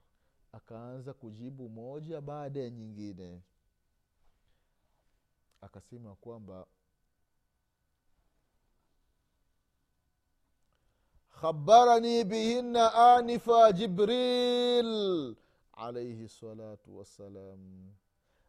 Akaanza 0.52 1.14
kujibu 1.14 1.70
moja 1.70 2.22
baada 2.22 2.60
ya 2.60 2.70
nyingine. 2.70 3.42
Akasema 5.62 6.16
kwamba 6.16 6.68
khabarani 11.42 12.24
bihinna 12.24 12.94
anifa 12.94 13.72
jibril 13.72 15.36
alaihi 15.74 16.30
salatu 16.30 16.98
wassalam. 16.98 17.92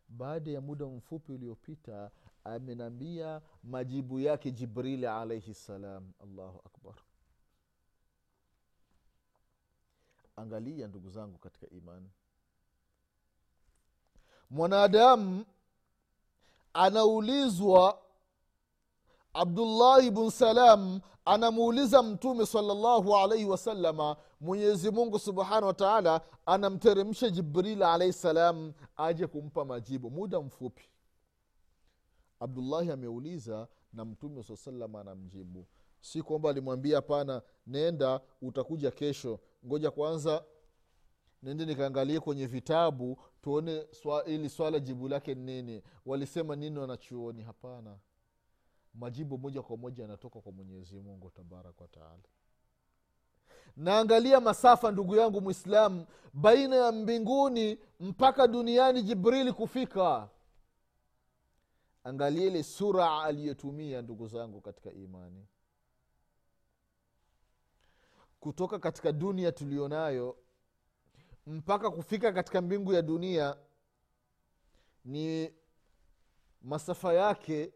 Baada 0.09 0.51
ya 0.51 0.61
muda 0.61 0.87
mfupi 0.87 1.33
uliopita 1.33 2.11
amenambia 2.45 3.41
majibu 3.63 4.21
yake 4.21 4.51
jibrili 4.51 5.07
alaihi 5.07 5.55
ssalam 5.55 6.13
allahu 6.23 6.61
akbar. 6.67 6.95
Angalia 10.37 10.87
ndugu 10.89 11.11
zangu 11.11 11.39
katika 11.39 11.71
imani. 11.71 12.11
Mwanadamu 14.51 15.45
anaulizwa 16.73 17.99
abdullahi 19.35 20.11
bn 20.11 20.31
salam 20.31 21.01
anamuuliza 21.25 22.03
mtume 22.03 22.47
salllahu 22.47 23.17
alaihi 23.17 23.45
wasalama 23.45 24.17
mwenyezi 24.41 24.91
mungu 24.91 25.19
subhanahu 25.19 25.67
wa 25.67 25.75
taala 25.75 26.21
anamteremsha 26.47 27.31
jibril 27.31 27.83
alaihi 27.83 28.13
salam 28.13 28.73
aje 28.97 29.27
kumpa 29.27 29.65
majibu. 29.65 30.11
Muda 30.11 30.41
mfupi 30.41 30.89
abdullahi 32.41 32.91
ameuliza 32.91 33.69
na 33.93 34.05
mtume 34.05 34.43
saa 34.43 34.57
salam 34.57 34.97
anamjibu. 34.97 35.67
Si 36.01 36.23
kwamba 36.23 36.51
alimwambia 36.51 36.97
hapana 36.97 37.43
nenda 37.67 38.21
utakuja 38.43 38.91
kesho. 38.91 39.41
Ngoja 39.67 39.91
kwanza 39.91 40.45
nende 41.43 41.65
nikaangalie 41.67 42.21
kwenye 42.21 42.47
vitabu 42.47 43.19
tuone 43.43 43.87
swa, 43.91 44.25
ili 44.25 44.49
swala 44.49 44.79
jibu 44.81 45.09
lake 45.09 45.35
nini. 45.35 45.83
Walisema 46.07 46.57
nini 46.57 46.79
wanachuoni? 46.79 47.43
Hapana 47.43 47.99
majibu 48.95 49.39
moja 49.39 49.63
kwa 49.63 49.77
moja 49.77 50.03
yanatoka 50.03 50.41
kwa 50.41 50.53
mwenyezi 50.53 51.01
mungu 51.01 51.31
tabaraka 51.31 51.83
wataala 51.85 52.23
naangalia 53.77 54.41
masafa 54.41 54.91
ndugu 54.91 55.17
yangu 55.17 55.41
mwislamu 55.41 56.07
baina 56.35 56.77
ya 56.77 56.93
mbinguni 56.93 57.79
mpaka 58.01 58.47
duniani 58.49 59.03
jibrili 59.03 59.53
kufika 59.53 60.29
angalia 62.05 62.47
ile 62.47 62.63
sura 62.63 63.23
aliyotumia 63.23 64.03
ndugu 64.03 64.27
zangu 64.27 64.61
katika 64.61 64.93
imani. 64.93 65.47
Kutoka 68.41 68.79
katika 68.79 69.13
dunia 69.13 69.53
tulionayo 69.53 70.37
mpaka 71.47 71.91
kufika 71.91 72.33
katika 72.33 72.61
mbingu 72.61 72.93
ya 72.93 73.03
dunia 73.03 73.57
ni 75.05 75.53
masafa 76.63 77.13
yake 77.13 77.73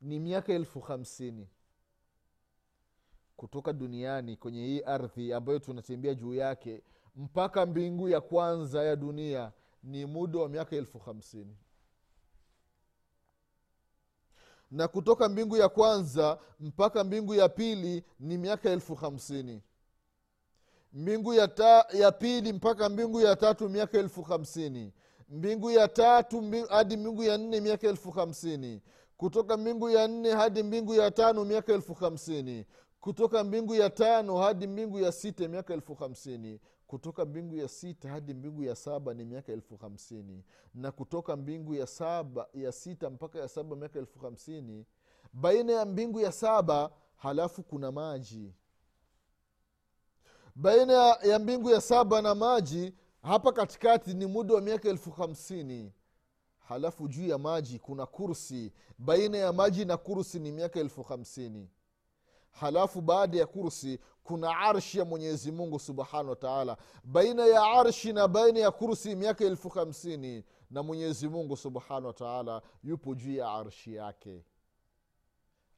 ni 0.00 0.20
miaka 0.20 0.52
elfu 0.52 0.80
hamsini. 0.80 1.48
Kutoka 3.36 3.72
duniani 3.72 4.36
kwenye 4.36 4.66
hii 4.66 4.80
ardhi 4.82 5.32
ambayo 5.32 5.58
tunatembea 5.58 6.14
juu 6.14 6.34
yake 6.34 6.82
mpaka 7.16 7.66
mbingu 7.66 8.08
ya 8.08 8.20
kwanza 8.20 8.82
ya 8.84 8.96
dunia 8.96 9.52
ni 9.82 10.06
muda 10.06 10.38
wa 10.38 10.48
miaka 10.48 10.76
elfu 10.76 10.98
hamsini 10.98 11.56
na 14.70 14.88
kutoka 14.88 15.28
mbingu 15.28 15.56
ya 15.56 15.68
kwanza 15.68 16.38
mpaka 16.60 17.04
mbingu 17.04 17.34
ya 17.34 17.48
pili 17.48 18.04
ni 18.20 18.38
miaka 18.38 18.70
elfu 18.70 18.94
hamsini. 18.94 19.62
Mbingu 20.92 21.34
ya, 21.34 21.48
ta, 21.48 21.86
ya 21.92 22.12
pili 22.12 22.52
mpaka 22.52 22.88
mbingu 22.88 23.20
ya 23.20 23.36
tatu 23.36 23.68
miaka 23.68 23.98
elfu 23.98 24.22
hamsini. 24.22 24.92
Mbingu 25.28 25.70
ya 25.70 25.88
tatu 25.88 26.42
hadi 26.68 26.96
mbingu 26.96 27.22
ya 27.22 27.38
nne 27.38 27.60
miaka 27.60 27.88
elfu 27.88 28.10
hamsini. 28.10 28.82
Kutoka 29.16 29.56
mbingu 29.56 29.90
ya 29.90 30.08
nne 30.08 30.30
hadi 30.32 30.62
mbingu 30.62 30.94
ya 30.94 31.10
tano 31.10 31.44
miaka 31.44 31.72
elfu 31.72 31.94
hamsini. 31.94 32.66
Kutoka 33.00 33.44
mbingu 33.44 33.74
ya 33.74 33.90
tano 33.90 34.38
hadi 34.38 34.66
mbingu 34.66 34.98
ya 35.00 35.12
sita 35.12 35.48
miaka 35.48 35.74
elfu 35.74 35.94
hamsini 35.94 36.60
kutoka 36.86 37.24
mbingu 37.24 37.56
ya 37.56 37.68
sita 37.68 38.08
hadi 38.08 38.34
mbingu 38.34 38.62
ya 38.62 38.76
saba 38.76 39.14
ni 39.14 39.24
miaka 39.24 39.52
elfu 39.52 39.76
hamsini. 39.76 40.44
Na 40.74 40.92
kutoka 40.92 41.36
mbingu 41.36 41.74
ya 41.74 41.86
saba 41.86 42.48
ya 42.54 42.72
sita 42.72 43.10
mpaka 43.10 43.38
ya 43.38 43.48
saba 43.48 43.76
miaka 43.76 43.98
elfu 43.98 44.18
hamsini 44.18 44.86
baina 45.32 45.72
ya 45.72 45.84
mbingu 45.84 46.20
ya 46.20 46.32
saba 46.32 46.90
halafu 47.16 47.62
kuna 47.62 47.92
maji. 47.92 48.54
Baina 50.54 50.92
ya 51.22 51.38
mbingu 51.38 51.70
ya 51.70 51.80
saba 51.80 52.22
na 52.22 52.34
maji 52.34 52.94
hapa 53.22 53.52
katikati 53.52 54.14
ni 54.14 54.26
muda 54.26 54.54
wa 54.54 54.60
miaka 54.60 54.88
elfu 54.88 55.10
hamsini. 55.10 55.92
Halafu 56.58 57.08
juu 57.08 57.26
ya 57.26 57.38
maji 57.38 57.78
kuna 57.78 58.06
kursi. 58.06 58.72
Baina 58.98 59.38
ya 59.38 59.52
maji 59.52 59.84
na 59.84 59.96
kursi 59.96 60.40
ni 60.40 60.52
miaka 60.52 60.80
elfu 60.80 61.02
hamsini. 61.02 61.70
Halafu 62.50 63.00
baada 63.00 63.38
ya 63.38 63.46
kursi 63.46 63.98
kuna 64.24 64.58
arshi 64.58 64.98
ya 64.98 65.04
mwenyezi 65.04 65.52
mungu 65.52 65.78
subhanahu 65.78 66.28
wa 66.30 66.36
taala. 66.36 66.76
Baina 67.04 67.46
ya 67.46 67.62
arshi 67.62 68.12
na 68.12 68.28
baina 68.28 68.60
ya 68.60 68.70
kursi 68.70 69.16
miaka 69.16 69.44
elfu 69.44 69.68
hamsini 69.68 70.44
na 70.70 70.82
mwenyezi 70.82 71.28
mungu 71.28 71.56
subhanahu 71.56 72.06
wa 72.06 72.12
taala 72.12 72.62
yupo 72.82 73.14
juu 73.14 73.34
ya 73.34 73.50
arshi 73.50 73.94
yake. 73.94 74.44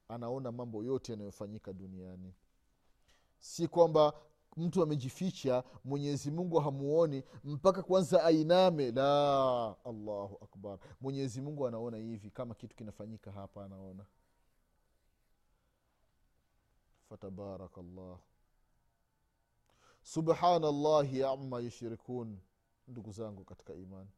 Anaona 0.08 0.52
mambo 0.52 0.84
yote 0.84 1.12
yanayofanyika 1.12 1.72
duniani. 1.72 2.34
Si 3.38 3.68
kwamba 3.68 4.12
mtu 4.56 4.82
amejificha 4.82 5.64
mwenyezi 5.84 6.30
mungu 6.30 6.58
hamuoni 6.60 7.22
mpaka 7.44 7.82
kwanza 7.82 8.24
ainame. 8.24 8.90
La 8.90 9.76
allahu 9.84 10.38
akbar. 10.42 10.78
Mwenyezi 11.00 11.40
mungu 11.40 11.66
anaona 11.66 11.96
hivi 11.96 12.30
kama 12.30 12.54
kitu 12.54 12.76
kinafanyika 12.76 13.32
hapa 13.32 13.64
anaona. 13.64 14.04
Fatabaraka 17.08 17.82
subhanallahi 20.06 21.22
ama 21.24 21.60
yushrikun 21.60 22.38
ndugu 22.88 23.12
zangu 23.12 23.44
katika 23.44 23.74
imani. 23.74 24.08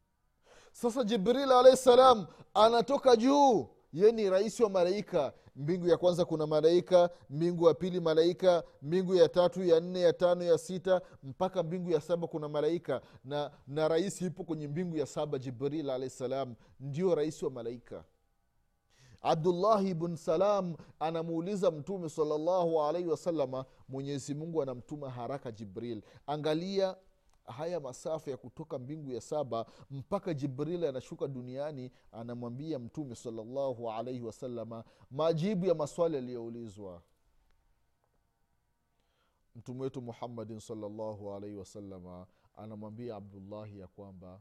Sasa 0.72 1.04
jibril 1.04 1.52
alahi 1.52 1.76
salam 1.76 2.26
anatoka 2.54 3.16
juu. 3.16 3.68
Ye 3.92 4.12
ni 4.12 4.30
rais 4.30 4.60
wa 4.60 4.70
malaika. 4.70 5.32
Mbingu 5.56 5.88
ya 5.88 5.96
kwanza 5.96 6.24
kuna 6.24 6.46
malaika 6.46 7.10
mbingu 7.30 7.68
ya 7.68 7.74
pili 7.74 8.00
malaika 8.00 8.64
mbingu 8.82 9.14
ya 9.14 9.28
tatu 9.28 9.64
ya 9.64 9.80
nne 9.80 10.00
ya 10.00 10.12
tano 10.12 10.44
ya 10.44 10.58
sita 10.58 11.00
mpaka 11.22 11.62
mbingu 11.62 11.90
ya 11.90 12.00
saba 12.00 12.26
kuna 12.26 12.48
malaika. 12.48 13.00
Na 13.24 13.50
na 13.66 13.88
rais 13.88 14.22
ipo 14.22 14.44
kwenye 14.44 14.68
mbingu 14.68 14.96
ya 14.96 15.06
saba 15.06 15.38
jibril 15.38 15.90
alahi 15.90 16.10
salam. 16.10 16.54
Ndio 16.80 17.14
rais 17.14 17.42
wa 17.42 17.50
malaika 17.50 18.04
abdullahi 19.22 19.94
bn 19.94 20.16
salam 20.16 20.76
anamuuliza 21.00 21.70
mtume 21.70 22.08
salllahu 22.08 22.82
alaihi 22.82 23.08
wasalama 23.08 23.64
mwenyezi 23.88 24.34
mungu 24.34 24.62
anamtuma 24.62 25.10
haraka 25.10 25.52
jibril. 25.52 26.02
Angalia 26.26 26.96
haya 27.44 27.80
masafa 27.80 28.30
ya 28.30 28.36
kutoka 28.36 28.78
mbingu 28.78 29.12
ya 29.12 29.20
saba 29.20 29.66
mpaka 29.90 30.34
jibril 30.34 30.84
anashuka 30.84 31.28
duniani 31.28 31.90
anamwambia 32.12 32.78
mtume 32.78 33.14
salllahu 33.14 33.90
alaihi 33.90 34.20
wasalama 34.22 34.84
majibu 35.10 35.66
ya 35.66 35.74
maswali 35.74 36.14
yaliyoulizwa. 36.16 37.02
Mtume 39.56 39.82
wetu 39.82 40.02
muhammadin 40.02 40.60
salllahu 40.60 41.32
alaihi 41.34 41.56
wasalama 41.56 42.26
anamwambia 42.56 43.16
abdullahi 43.16 43.78
ya 43.78 43.86
kwamba 43.86 44.40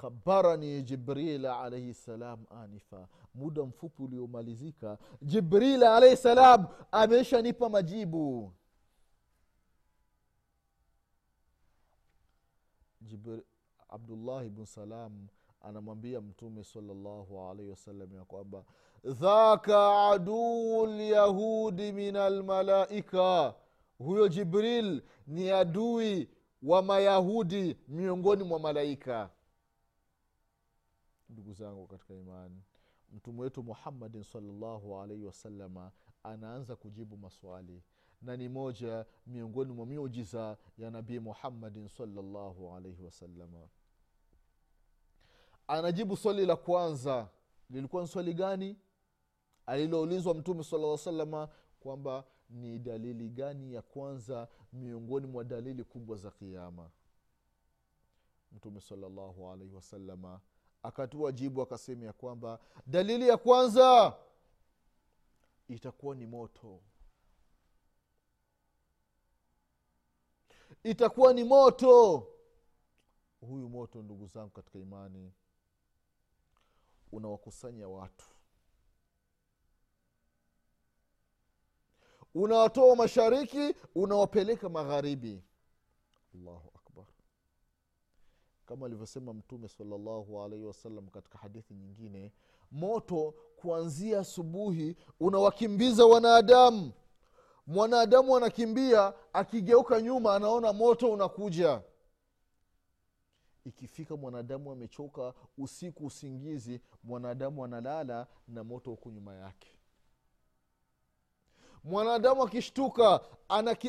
khabarani 0.00 0.82
jibril 0.82 1.46
alaihi 1.46 1.94
salam 1.94 2.46
anifa. 2.50 3.08
Muda 3.34 3.62
mfupi 3.64 4.02
uliomalizika 4.02 4.98
jibril 5.22 5.84
alaihi 5.84 6.16
salam 6.16 6.66
ameshanipa 6.92 7.68
majibu. 7.68 8.52
Jibri, 13.00 13.42
abdullahi 13.88 14.50
bnu 14.50 14.66
salam 14.66 15.26
anamwambia 15.60 16.20
mtume 16.20 16.64
salllahu 16.64 17.40
alaihi 17.50 17.70
wasallam 17.70 18.14
ya 18.14 18.24
kwamba 18.24 18.64
dhaka 19.04 20.08
aduu 20.10 20.86
lyahudi 20.86 21.92
min 21.92 22.16
almalaika 22.16 23.54
huyo 23.98 24.28
jibril 24.28 25.02
ni 25.26 25.50
adui 25.50 26.28
wa 26.62 26.82
mayahudi 26.82 27.76
miongoni 27.88 28.44
mwa 28.44 28.58
malaika 28.58 29.30
ndugu 31.34 31.52
zangu 31.52 31.86
katika 31.86 32.14
imani. 32.14 32.62
Mtume 33.12 33.40
wetu 33.40 33.62
muhammadin 33.62 34.22
salllahu 34.22 35.00
alaihi 35.00 35.24
wasalama 35.24 35.92
anaanza 36.22 36.76
kujibu 36.76 37.16
maswali. 37.16 37.82
Na 38.22 38.36
ni 38.36 38.48
moja 38.48 39.06
miongoni 39.26 39.72
mwa 39.72 39.86
miujiza 39.86 40.56
ya 40.78 40.90
nabii 40.90 41.18
muhammadin 41.18 41.88
salllahu 41.88 42.74
alaihi 42.74 43.02
wasalama 43.02 43.68
anajibu 45.68 46.16
swali 46.16 46.46
la 46.46 46.56
kwanza 46.56 47.28
lilikuwa 47.70 48.02
ni 48.02 48.08
swali 48.08 48.34
gani? 48.34 48.76
Aliloulizwa 49.66 50.34
mtume 50.34 50.64
sala 50.64 50.98
salama 50.98 51.48
kwamba 51.80 52.24
ni 52.50 52.78
dalili 52.78 53.28
gani 53.30 53.74
ya 53.74 53.82
kwanza 53.82 54.48
miongoni 54.72 55.26
mwa 55.26 55.44
dalili 55.44 55.84
kubwa 55.84 56.16
za 56.16 56.30
kiama 56.30 56.90
mtume 58.52 58.80
salallahu 58.80 59.50
alaihi 59.50 59.74
wasalama 59.74 60.40
akatua 60.84 61.32
jibu 61.32 61.62
akasema 61.62 62.04
ya 62.06 62.12
kwamba 62.12 62.58
dalili 62.86 63.28
ya 63.28 63.36
kwanza 63.36 64.16
itakuwa 65.68 66.14
ni 66.14 66.26
moto. 66.26 66.80
Itakuwa 70.82 71.32
ni 71.32 71.44
moto. 71.44 72.26
Huyu 73.40 73.68
moto 73.68 74.02
ndugu 74.02 74.26
zangu 74.26 74.50
katika 74.50 74.78
imani 74.78 75.32
unawakusanya 77.12 77.88
watu. 77.88 78.24
Unawatoa 82.34 82.96
mashariki 82.96 83.74
unawapeleka 83.94 84.68
magharibi. 84.68 85.42
Allahu 86.34 86.73
kama 88.74 88.86
alivyosema 88.86 89.32
mtume 89.34 89.68
salallahu 89.68 90.42
alaihi 90.42 90.64
wasallam 90.64 91.06
katika 91.08 91.38
hadithi 91.38 91.74
nyingine 91.74 92.32
moto 92.70 93.34
kuanzia 93.56 94.18
asubuhi 94.20 94.96
unawakimbiza 95.20 96.06
wanadamu. 96.06 96.92
Mwanadamu 97.66 98.36
anakimbia 98.36 99.14
akigeuka 99.32 100.00
nyuma 100.02 100.34
anaona 100.34 100.72
moto 100.72 101.12
unakuja. 101.12 101.82
Ikifika 103.64 104.16
mwanadamu 104.16 104.72
amechoka 104.72 105.34
usiku 105.58 106.06
usingizi 106.06 106.80
mwanadamu 107.02 107.64
analala 107.64 108.26
na 108.48 108.64
moto 108.64 108.90
huku 108.90 109.10
nyuma 109.10 109.34
yake. 109.34 109.68
Mwanadamu 111.84 112.42
akishtuka 112.42 113.20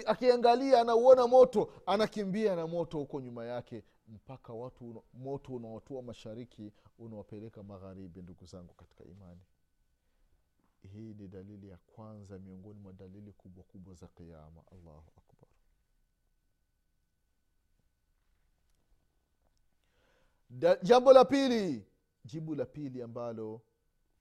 akiangalia 0.05 0.81
anauona 0.81 1.27
moto 1.27 1.69
anakimbia 1.85 2.55
na 2.55 2.67
moto 2.67 2.97
huko 2.97 3.21
nyuma 3.21 3.45
yake 3.45 3.83
mpaka 4.07 4.53
watu 4.53 5.03
moto 5.13 5.53
unaotua 5.55 6.01
mashariki 6.01 6.73
unawapeleka 6.99 7.63
magharibi 7.63 8.21
ndugu 8.21 8.45
zangu 8.45 8.73
katika 8.73 9.03
imani. 9.03 9.41
Hii 10.93 11.13
ni 11.13 11.27
dalili 11.27 11.67
ya 11.69 11.77
kwanza 11.77 12.39
miongoni 12.39 12.79
mwa 12.79 12.93
dalili 12.93 13.33
kubwa 13.33 13.63
kubwa 13.63 13.93
za 13.93 14.07
kiama 14.07 14.63
allahu 14.71 15.11
akbar. 15.17 15.49
Da, 20.49 20.75
jambo 20.83 21.13
la 21.13 21.25
pili 21.25 21.85
jibu 22.25 22.55
la 22.55 22.65
pili 22.65 23.01
ambalo 23.01 23.61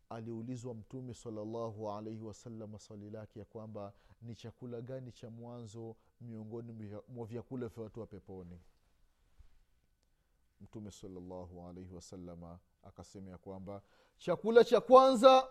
aliulizwa 0.09 0.75
mtume 0.75 1.14
salallahu 1.14 1.90
alaihi 1.90 2.23
wasallam 2.23 2.79
swali 2.79 3.11
lake 3.11 3.38
ya 3.38 3.44
kwamba 3.44 3.92
ni 4.23 4.35
chakula 4.35 4.81
gani 4.81 5.12
cha 5.12 5.31
mwanzo 5.31 5.97
miongoni 6.20 6.90
mwa 7.09 7.27
vyakula 7.27 7.68
vya 7.68 7.83
watu 7.83 8.01
wa 8.01 8.07
peponi 8.07 8.61
mtume 10.74 10.90
salallahu 10.90 11.68
alaihi 11.68 11.94
wasalama 11.94 12.58
akasema 12.82 13.30
ya 13.30 13.38
kwamba 13.38 13.82
chakula 14.16 14.64
cha 14.64 14.80
kwanza 14.80 15.48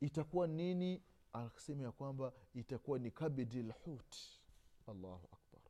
itakuwa 0.00 0.46
nini? 0.46 1.02
Akasema 1.32 1.82
ya 1.82 1.92
kwamba 1.92 2.32
itakuwa 2.54 2.98
ni 2.98 3.10
kabidi 3.10 3.62
lhut. 3.62 4.16
Allahu 4.86 5.28
akbar. 5.32 5.60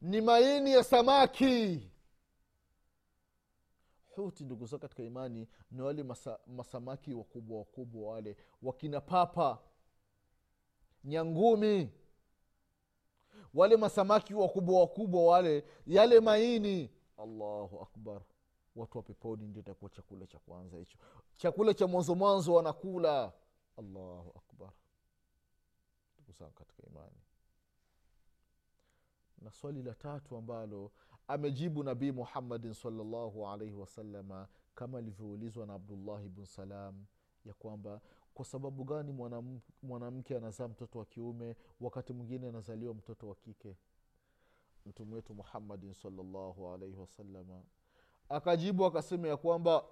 Ni 0.00 0.20
maini 0.20 0.72
ya 0.72 0.84
samaki. 0.84 1.90
Huti 4.16 4.44
ndugu 4.44 4.66
zao 4.66 4.78
katika 4.78 5.02
imani 5.02 5.48
ni 5.70 5.82
wale 5.82 6.02
masa, 6.02 6.38
masamaki 6.46 7.14
wakubwa 7.14 7.58
wakubwa 7.58 8.12
wale 8.12 8.36
wakina 8.62 9.00
papa 9.00 9.58
nyangumi 11.04 11.90
wale 13.54 13.76
masamaki 13.76 14.34
wakubwa 14.34 14.80
wakubwa 14.80 15.24
wale 15.26 15.64
yale 15.86 16.20
maini. 16.20 16.90
Allahu 17.18 17.80
akbar. 17.80 18.22
Watu 18.76 18.98
wa 18.98 19.02
peponi 19.04 19.46
ndio 19.46 19.60
itakuwa 19.62 19.90
chakula 19.90 20.26
cha 20.26 20.38
kwanza 20.38 20.78
hicho. 20.78 20.98
Chakula 21.36 21.74
cha 21.74 21.86
mwanzo 21.86 22.14
mwanzo 22.14 22.54
wanakula. 22.54 23.32
Allahu 23.78 24.32
akbar. 24.36 24.72
Ndugu 26.22 26.50
katika 26.54 26.82
imani. 26.86 27.16
Na 29.38 29.50
swali 29.52 29.82
la 29.82 29.94
tatu 29.94 30.36
ambalo 30.36 30.92
amejibu 31.28 31.82
nabii 31.82 32.12
muhammadin 32.12 32.74
salllahu 32.74 33.48
alaihi 33.48 33.74
wasalama 33.74 34.48
kama 34.74 34.98
alivyoulizwa 34.98 35.66
na 35.66 35.74
abdullahi 35.74 36.28
bn 36.28 36.44
salam 36.44 37.04
ya 37.46 37.54
kwamba 37.54 38.00
kwa 38.34 38.44
sababu 38.44 38.84
gani 38.84 39.12
mwanamke 39.12 39.72
mwana 39.82 40.12
anazaa 40.36 40.68
mtoto 40.68 40.98
wa 40.98 41.04
kiume 41.04 41.56
wakati 41.80 42.12
mwingine 42.12 42.48
anazaliwa 42.48 42.94
mtoto 42.94 43.28
wa 43.28 43.34
kike? 43.34 43.76
Mtume 44.86 45.14
wetu 45.14 45.34
muhammadin 45.34 45.94
salllahu 45.94 46.68
alaihi 46.72 46.96
wasalama 46.96 47.62
akajibu 48.28 48.84
akasema 48.86 49.28
ya 49.28 49.36
kwamba 49.36 49.84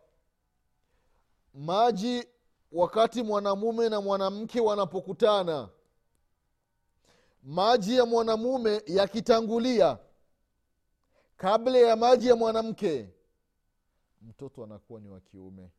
maji 1.54 2.28
wakati 2.72 3.22
mwanamume 3.22 3.88
na 3.88 4.00
mwanamke 4.00 4.60
wanapokutana 4.60 5.68
maji 7.42 7.96
ya 7.96 8.06
mwanamume 8.06 8.82
yakitangulia 8.86 9.98
kabla 11.36 11.78
ya 11.78 11.96
maji 11.96 12.28
ya 12.28 12.36
mwanamke 12.36 13.08
mtoto 14.22 14.64
anakuwa 14.64 15.00
ni 15.00 15.08
wa 15.08 15.20
kiume 15.20 15.70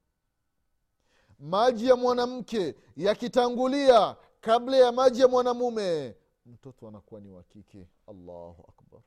maji 1.42 1.88
ya 1.88 1.96
mwanamke 1.96 2.76
yakitangulia 2.98 4.16
kabla 4.42 4.78
ya 4.78 4.92
maji 4.92 5.22
ya 5.22 5.28
mwanamume 5.28 6.16
mtoto 6.46 6.88
anakuwa 6.88 7.22
ni 7.22 7.30
wa 7.32 7.44
kike. 7.44 7.88
Allahu 8.08 8.66
akbar. 8.70 9.02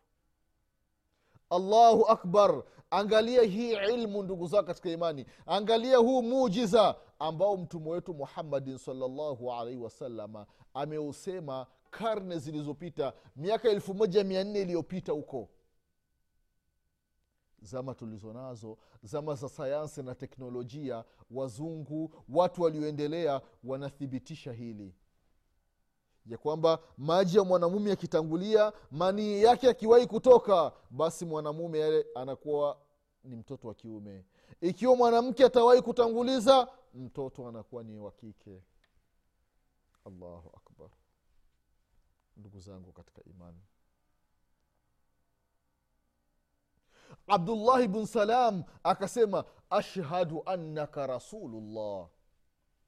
Allahu 1.50 2.06
akbar. 2.06 2.62
Angalia 2.90 3.42
hii 3.42 3.72
ilmu 3.72 4.22
ndugu 4.22 4.46
zao 4.46 4.62
katika 4.62 4.90
imani. 4.90 5.26
Angalia 5.46 5.96
huu 5.96 6.22
mujiza 6.22 6.96
ambao 7.18 7.56
mtume 7.56 7.90
wetu 7.90 8.14
muhammadin 8.14 8.78
salllahu 8.78 9.52
alaihi 9.52 9.78
wasalama 9.80 10.46
ameusema 10.74 11.66
karne 11.90 12.38
zilizopita 12.38 13.12
miaka 13.36 13.68
elfu 13.68 13.94
moja 13.94 14.24
mia 14.24 14.44
nne 14.44 14.60
iliyopita 14.60 15.12
huko 15.12 15.48
zama 17.64 17.94
tulizonazo 17.94 18.78
zama 19.02 19.34
za 19.34 19.48
sayansi 19.48 20.02
na 20.02 20.14
teknolojia 20.14 21.04
wazungu 21.30 22.14
watu 22.28 22.62
walioendelea 22.62 23.40
wanathibitisha 23.64 24.52
hili. 24.52 24.94
Ya 26.26 26.38
kwamba 26.38 26.78
maji 26.98 27.36
ya 27.36 27.44
mwanamume 27.44 27.90
yakitangulia 27.90 28.72
manii 28.90 29.42
yake 29.42 29.68
akiwahi 29.68 30.06
kutoka 30.06 30.72
basi 30.90 31.24
mwanamume 31.24 31.78
yale 31.78 32.06
anakuwa 32.14 32.78
ni 33.24 33.36
mtoto 33.36 33.68
wa 33.68 33.74
kiume. 33.74 34.24
Ikiwa 34.60 34.96
mwanamke 34.96 35.44
atawahi 35.44 35.82
kutanguliza 35.82 36.68
mtoto 36.94 37.48
anakuwa 37.48 37.82
ni 37.82 37.98
wa 37.98 38.12
kike. 38.12 38.62
Allahu 40.04 40.50
akbar. 40.56 40.90
Ndugu 42.36 42.60
zangu 42.60 42.92
katika 42.92 43.24
imani 43.24 43.60
abdullahi 47.26 47.88
bn 47.88 48.06
salam 48.06 48.64
akasema 48.82 49.44
ashhadu 49.70 50.42
annaka 50.46 51.06
rasulullah. 51.06 52.08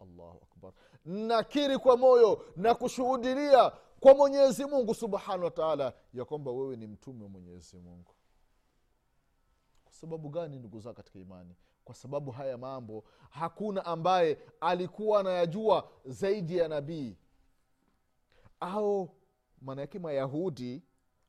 Allahu 0.00 0.40
akbar. 0.42 0.72
Nakiri 1.04 1.78
kwa 1.78 1.96
moyo 1.96 2.44
na 2.56 2.74
kushuhudilia 2.74 3.72
kwa 4.00 4.14
mwenyezi 4.14 4.64
mungu 4.64 4.94
subhanahu 4.94 5.44
wa 5.44 5.50
taala 5.50 5.92
ya 6.14 6.24
kwamba 6.24 6.50
wewe 6.50 6.76
ni 6.76 6.86
mtume 6.86 7.22
wa 7.22 7.28
mwenyezi 7.28 7.78
mungu. 7.78 8.14
Kwa 9.84 9.92
sababu 9.92 10.28
gani 10.28 10.58
ndugu 10.58 10.80
zao 10.80 10.94
katika 10.94 11.18
imani? 11.18 11.54
Kwa 11.84 11.94
sababu 11.94 12.30
haya 12.30 12.58
mambo 12.58 13.04
hakuna 13.30 13.84
ambaye 13.84 14.38
alikuwa 14.60 15.20
anayajua 15.20 15.88
zaidi 16.04 16.56
ya 16.56 16.68
nabii. 16.68 17.16
Au 18.60 19.10
maanayake 19.62 19.98
mayahudi 19.98 20.82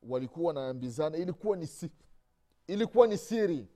walikuwa 0.04 0.48
wanaambizana 0.48 1.18
ilikuwa 1.18 1.58
ni 1.58 1.68
ilikuwa 2.68 3.08
ni 3.08 3.18
siri. 3.18 3.68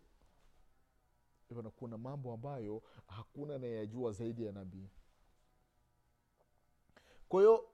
Na 1.63 1.69
kuna 1.69 1.97
mambo 1.97 2.34
ambayo 2.34 2.82
hakuna 3.08 3.56
anayeyajua 3.56 4.12
zaidi 4.12 4.45
ya 4.45 4.51
nabii. 4.51 4.89
Kwa 7.30 7.41
hiyo 7.41 7.69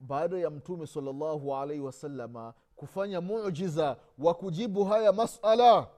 baada 0.00 0.38
ya 0.38 0.50
mtume 0.50 0.86
salllahu 0.86 1.56
alaihi 1.56 1.82
wasalama 1.82 2.54
kufanya 2.76 3.20
mujiza 3.20 3.96
wa 4.18 4.34
kujibu 4.34 4.84
haya 4.84 5.12
masala 5.12 5.90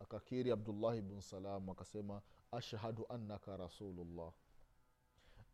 akakiri 0.00 0.50
abdullahi 0.50 1.00
bn 1.02 1.20
salam 1.20 1.70
akasema 1.70 2.22
ashhadu 2.52 3.06
annaka 3.08 3.56
rasulullah. 3.56 4.32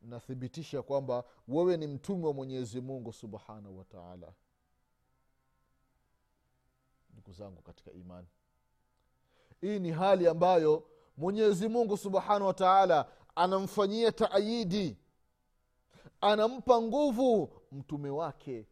Nathibitisha 0.02 0.82
kwamba 0.82 1.24
wewe 1.48 1.76
ni 1.76 1.86
mtume 1.86 2.26
wa 2.26 2.32
mwenyezi 2.32 2.80
mungu 2.80 3.12
subhanahu 3.12 3.78
wa 3.78 3.84
taala 3.84 4.32
ndugu 7.12 7.32
zangu 7.32 7.62
katika 7.62 7.92
imani. 7.92 8.26
Hii 9.60 9.78
ni 9.78 9.90
hali 9.90 10.28
ambayo 10.28 10.86
mwenyezi 11.16 11.68
mungu 11.68 11.96
subhanahu 11.96 12.46
wa 12.46 12.54
taala 12.54 13.08
anamfanyia 13.34 14.12
taayidi 14.12 14.96
anampa 16.20 16.82
nguvu 16.82 17.52
mtume 17.72 18.10
wake. 18.10 18.66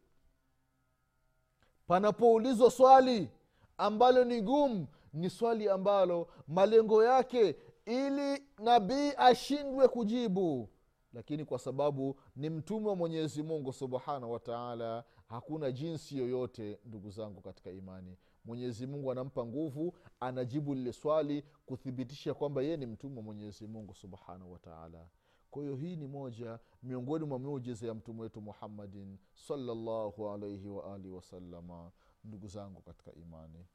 Panapoulizwa 1.87 2.71
swali 2.71 3.29
ambalo 3.77 4.23
ni 4.23 4.41
gumu 4.41 4.87
ni 5.13 5.29
swali 5.29 5.69
ambalo 5.69 6.27
malengo 6.47 7.03
yake 7.03 7.55
ili 7.85 8.43
nabii 8.59 9.11
ashindwe 9.17 9.87
kujibu. 9.87 10.69
Lakini 11.13 11.45
kwa 11.45 11.59
sababu 11.59 12.19
ni 12.35 12.49
mtume 12.49 12.87
wa 12.89 12.95
mwenyezi 12.95 13.43
mungu 13.43 13.73
subhanahu 13.73 14.31
wa 14.31 14.39
taala 14.39 15.03
hakuna 15.27 15.71
jinsi 15.71 16.17
yoyote 16.17 16.79
ndugu 16.85 17.09
zangu 17.09 17.41
katika 17.41 17.71
imani 17.71 18.17
mwenyezi 18.45 18.87
mungu 18.87 19.11
anampa 19.11 19.45
nguvu 19.45 19.93
anajibu 20.19 20.75
lile 20.75 20.93
swali 20.93 21.43
kuthibitisha 21.65 22.33
kwamba 22.33 22.61
yeye 22.61 22.77
ni 22.77 22.85
mtume 22.85 23.17
wa 23.17 23.23
mwenyezi 23.23 23.67
mungu 23.67 23.95
subhanahu 23.95 24.51
wataala 24.51 25.07
kwa 25.51 25.61
hiyo 25.63 25.75
hii 25.75 25.95
ni 25.95 26.07
moja 26.07 26.59
miongoni 26.83 27.25
mwa 27.25 27.39
miujiza 27.39 27.87
ya 27.87 27.93
mtume 27.93 28.21
wetu 28.21 28.41
muhammadin 28.41 29.17
salallahu 29.35 30.29
alaihi 30.29 30.67
waalihi 30.67 31.09
wasalama 31.15 31.91
ndugu 32.23 32.47
zangu 32.47 32.81
katika 32.81 33.13
imani. 33.13 33.65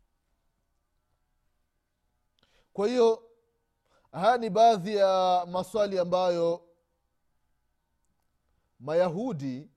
Kwa 2.73 2.89
hiyo 2.89 3.23
haya 4.13 4.39
ni 4.39 4.51
baadhi 4.51 4.97
ya 4.97 5.47
maswali 5.51 5.99
ambayo 5.99 6.63
mayahudi 8.81 9.71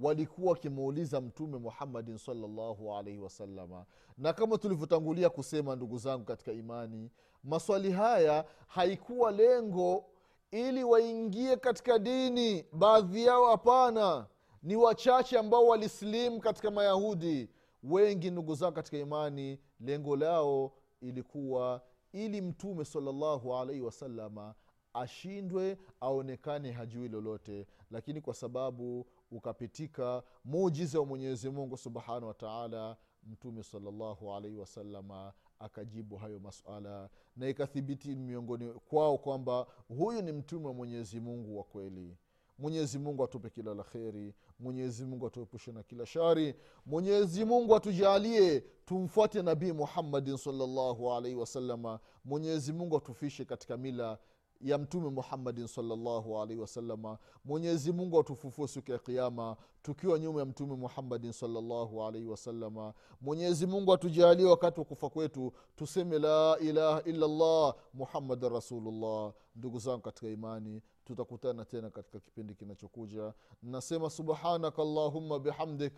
walikuwa 0.00 0.50
wakimuuliza 0.50 1.20
mtume 1.20 1.58
muhammadin 1.58 2.18
salllahu 2.18 2.94
alaihi 2.94 3.18
wasalama 3.18 3.86
na 4.18 4.32
kama 4.32 4.58
tulivyotangulia 4.58 5.30
kusema 5.30 5.76
ndugu 5.76 5.98
zangu 5.98 6.24
katika 6.24 6.52
imani 6.52 7.10
maswali 7.44 7.92
haya 7.92 8.44
haikuwa 8.66 9.32
lengo 9.32 10.04
ili 10.50 10.84
waingie 10.84 11.56
katika 11.56 11.98
dini. 11.98 12.64
Baadhi 12.72 13.24
yao 13.24 13.46
hapana. 13.46 14.26
Ni 14.62 14.76
wachache 14.76 15.38
ambao 15.38 15.66
walisilimu 15.66 16.40
katika 16.40 16.70
mayahudi. 16.70 17.48
Wengi 17.82 18.30
ndugu 18.30 18.54
zao 18.54 18.72
katika 18.72 18.98
imani 18.98 19.60
lengo 19.80 20.16
lao 20.16 20.72
ilikuwa 21.00 21.82
ili 22.12 22.40
mtume 22.40 22.84
salllahu 22.84 23.56
alaihi 23.56 23.80
wasalama 23.82 24.54
ashindwe 24.94 25.78
aonekane 26.00 26.72
hajui 26.72 27.08
lolote. 27.08 27.66
Lakini 27.90 28.20
kwa 28.20 28.34
sababu 28.34 29.06
ukapitika 29.30 30.22
muujiza 30.44 31.00
wa 31.00 31.06
mwenyezi 31.06 31.50
mungu 31.50 31.76
subhanahu 31.76 32.26
wa 32.26 32.34
taala 32.34 32.96
mtume 33.26 33.62
salllahu 33.62 34.34
alaihi 34.34 34.56
wasalama 34.56 35.32
akajibu 35.58 36.16
hayo 36.16 36.38
masala 36.40 37.08
na 37.36 37.48
ikathibiti 37.48 38.14
miongoni 38.16 38.72
kwao 38.72 39.18
kwamba 39.18 39.66
huyu 39.88 40.22
ni 40.22 40.32
mtume 40.32 40.66
wa 40.66 40.74
mwenyezi 40.74 41.20
mungu 41.20 41.58
wa 41.58 41.64
kweli. 41.64 42.16
Mwenyezi 42.58 42.98
mungu 42.98 43.24
atupe 43.24 43.50
kila 43.50 43.74
la 43.74 43.82
kheri 43.82 44.34
mwenyezi 44.58 45.04
mungu 45.04 45.26
atuepushe 45.26 45.72
na 45.72 45.82
kila 45.82 46.06
shari 46.06 46.54
mwenyezi 46.86 47.44
mungu 47.44 47.76
atujalie 47.76 48.60
tumfuate 48.60 49.42
nabii 49.42 49.72
muhammadin 49.72 50.36
salllahu 50.36 51.12
alaihi 51.12 51.36
wasalama 51.36 52.00
mwenyezi 52.24 52.72
mungu 52.72 52.96
atufishe 52.96 53.44
katika 53.44 53.76
mila 53.76 54.18
ya 54.60 54.78
mtume 54.78 55.10
muhammadin 55.10 55.66
salllahu 55.66 56.40
alaihi 56.40 56.60
wasalama 56.60 57.18
mwenyezi 57.44 57.92
mungu 57.92 58.20
atufufue 58.20 58.68
siku 58.68 58.90
ya 58.92 58.98
kiama 58.98 59.56
tukiwa 59.82 60.18
nyuma 60.18 60.40
ya 60.40 60.46
mtume 60.46 60.76
muhammadin 60.76 61.32
salllahu 61.32 62.04
alaihi 62.04 62.26
wasalama 62.26 62.94
mwenyezi 63.20 63.66
mungu 63.66 63.92
atujalie 63.92 64.46
wakati 64.46 64.80
wa 64.80 64.86
kufa 64.86 65.10
kwetu 65.10 65.52
tuseme 65.76 66.18
la 66.18 66.58
ilaha 66.60 67.02
illallah 67.02 67.74
muhammadan 67.94 68.52
rasulullah. 68.52 69.32
Ndugu 69.56 69.78
zangu 69.78 70.00
katika 70.02 70.28
imani 70.28 70.82
tutakutana 71.04 71.64
tena 71.64 71.90
katika 71.90 72.20
kipindi 72.20 72.54
kinachokuja. 72.54 73.34
Nasema 73.62 74.10
subhanaka 74.10 74.82
allahumma 74.82 75.38
bihamdik 75.38 75.92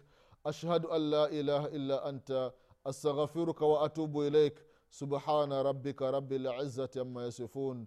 ashhadu 0.44 0.92
an 0.92 1.02
la 1.02 1.30
ilaha 1.30 1.68
illa 1.70 2.02
anta 2.02 2.52
astaghfiruka 2.84 3.66
wa 3.66 3.82
atubu 3.84 4.24
ilaik. 4.24 4.56
Subhana 4.90 5.62
rabbika 5.62 6.10
rabi 6.10 6.38
lizati 6.38 7.00
ama 7.00 7.22
yasifun 7.22 7.86